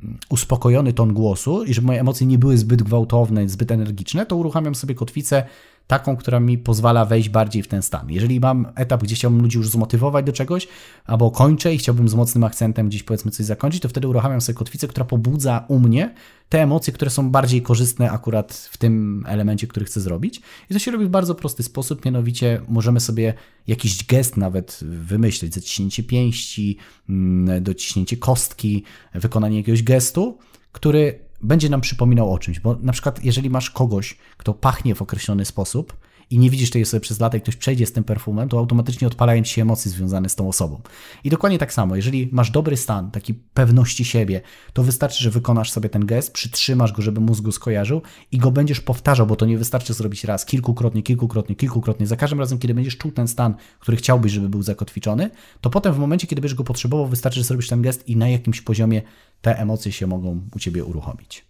[0.03, 4.35] mm, uspokojony ton głosu i żeby moje emocje nie były zbyt gwałtowne, zbyt energiczne, to
[4.35, 5.43] uruchamiam sobie kotwicę
[5.87, 8.09] taką, która mi pozwala wejść bardziej w ten stan.
[8.09, 10.67] Jeżeli mam etap, gdzie chciałbym ludzi już zmotywować do czegoś,
[11.05, 14.57] albo kończę i chciałbym z mocnym akcentem gdzieś powiedzmy coś zakończyć, to wtedy uruchamiam sobie
[14.57, 16.13] kotwicę, która pobudza u mnie
[16.49, 20.41] te emocje, które są bardziej korzystne akurat w tym elemencie, który chcę zrobić.
[20.69, 23.33] I to się robi w bardzo prosty sposób, mianowicie możemy sobie
[23.67, 26.77] jakiś gest nawet wymyślić, zaciśnięcie pięści,
[27.09, 28.83] mm, dociśnięcie kostki,
[29.13, 30.37] wykonanie jakiegoś gestu,
[30.71, 35.01] który będzie nam przypominał o czymś, bo na przykład jeżeli masz kogoś, kto pachnie w
[35.01, 35.97] określony sposób
[36.29, 39.07] i nie widzisz tej osoby przez lata i ktoś przejdzie z tym perfumem, to automatycznie
[39.07, 40.81] odpalają ci się emocje związane z tą osobą.
[41.23, 44.41] I dokładnie tak samo, jeżeli masz dobry stan, taki pewności siebie,
[44.73, 48.01] to wystarczy, że wykonasz sobie ten gest, przytrzymasz go, żeby mózg go skojarzył
[48.31, 52.07] i go będziesz powtarzał, bo to nie wystarczy zrobić raz, kilkukrotnie, kilkukrotnie, kilkukrotnie.
[52.07, 55.29] Za każdym razem, kiedy będziesz czuł ten stan, który chciałbyś, żeby był zakotwiczony,
[55.61, 58.29] to potem w momencie, kiedy będziesz go potrzebował, wystarczy, że zrobisz ten gest i na
[58.29, 59.01] jakimś poziomie
[59.41, 61.45] te emocje się mogą u ciebie uruchomić.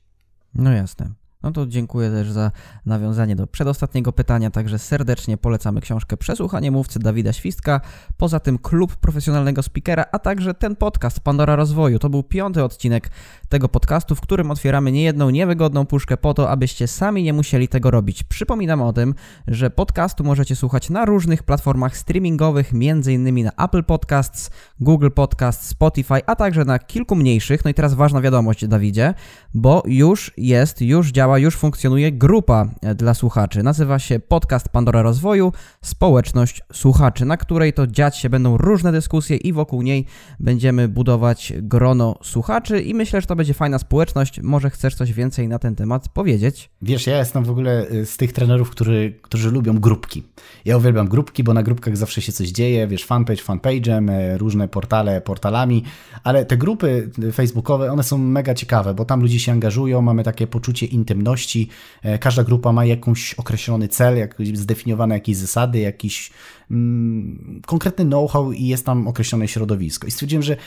[0.56, 1.27] No jasne.
[1.44, 2.52] No to dziękuję też za
[2.86, 7.82] nawiązanie do przedostatniego pytania, także serdecznie polecamy książkę Przesłuchanie mówcy Dawida Świstka,
[8.18, 12.00] poza tym klub profesjonalnego speakera, a także ten podcast Pandora Rozwoju.
[12.00, 13.10] To był piąty odcinek
[13.50, 17.92] tego podcastu, w którym otwieramy niejedną niewygodną puszkę po to, abyście sami nie musieli tego
[17.92, 18.24] robić.
[18.24, 19.14] Przypominam o tym,
[19.48, 23.44] że podcastu możecie słuchać na różnych platformach streamingowych, m.in.
[23.44, 27.66] na Apple Podcasts, Google Podcasts, Spotify, a także na kilku mniejszych.
[27.66, 29.14] No i teraz ważna wiadomość, Dawidzie,
[29.54, 33.64] bo już jest, już działa działa, już funkcjonuje grupa e, dla słuchaczy.
[33.64, 39.38] Nazywa się Podcast Pandora Rozwoju Społeczność Słuchaczy, na której to dziać się będą różne dyskusje
[39.38, 40.06] i wokół niej
[40.40, 44.42] będziemy budować grono słuchaczy i myślę, że to będzie fajna społeczność.
[44.42, 46.70] Może chcesz coś więcej na ten temat powiedzieć?
[46.82, 50.24] Wiesz, ja jestem w ogóle y, z tych trenerów, którzy, którzy lubią grupki.
[50.66, 54.68] Ja uwielbiam grupki, bo na grupkach zawsze się coś dzieje, wiesz, fanpage fanpage'em, e, różne
[54.68, 55.84] portale portalami,
[56.24, 60.48] ale te grupy facebookowe, one są mega ciekawe, bo tam ludzie się angażują, mamy takie
[60.48, 61.70] poczucie intymności, intymności.
[62.04, 66.32] E, każda grupa ma jakiś określony cel, jak, zdefiniowane jakieś zasady, jakiś
[66.72, 70.08] mm, konkretny know-how i jest tam określone środowisko.
[70.08, 70.58] I stwierdziłem, że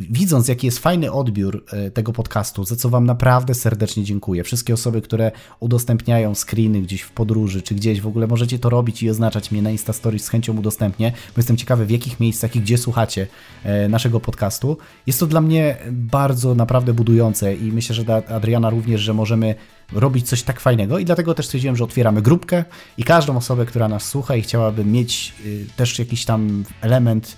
[0.00, 4.44] widząc, jaki jest fajny odbiór e, tego podcastu, za co Wam naprawdę serdecznie dziękuję.
[4.44, 9.02] Wszystkie osoby, które udostępniają screeny gdzieś w podróży, czy gdzieś w ogóle możecie to robić
[9.02, 12.60] i oznaczać mnie na Instastory, z chęcią udostępnię, bo jestem ciekawy, w jakich miejscach i
[12.60, 13.26] gdzie słuchacie
[13.64, 14.76] e, naszego podcastu.
[15.06, 19.54] Jest to dla mnie bardzo naprawdę budujące i myślę, że dla Adriana również, że możemy
[19.92, 22.64] robić coś tak fajnego i dlatego też stwierdziłem, że otwieramy grupkę
[22.98, 27.36] i każdą osobę, która nas słucha i chciałaby mieć y, też jakiś tam element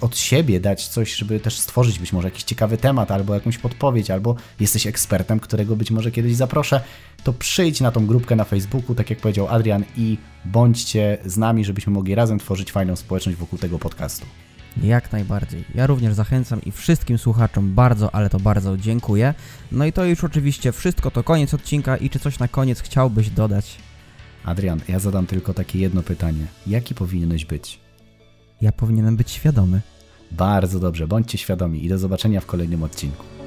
[0.00, 4.10] od siebie dać coś, żeby też stworzyć być może jakiś ciekawy temat, albo jakąś podpowiedź,
[4.10, 6.80] albo jesteś ekspertem, którego być może kiedyś zaproszę,
[7.24, 11.64] to przyjdź na tą grupkę na Facebooku, tak jak powiedział Adrian, i bądźcie z nami,
[11.64, 14.26] żebyśmy mogli razem tworzyć fajną społeczność wokół tego podcastu.
[14.82, 15.64] Jak najbardziej.
[15.74, 19.34] Ja również zachęcam i wszystkim słuchaczom bardzo, ale to bardzo dziękuję.
[19.72, 23.30] No i to już oczywiście wszystko, to koniec odcinka i czy coś na koniec chciałbyś
[23.30, 23.76] dodać?
[24.44, 26.46] Adrian, ja zadam tylko takie jedno pytanie.
[26.66, 27.80] Jaki powinieneś być?
[28.60, 29.80] Ja powinienem być świadomy.
[30.30, 33.39] Bardzo dobrze, bądźcie świadomi i do zobaczenia w kolejnym odcinku.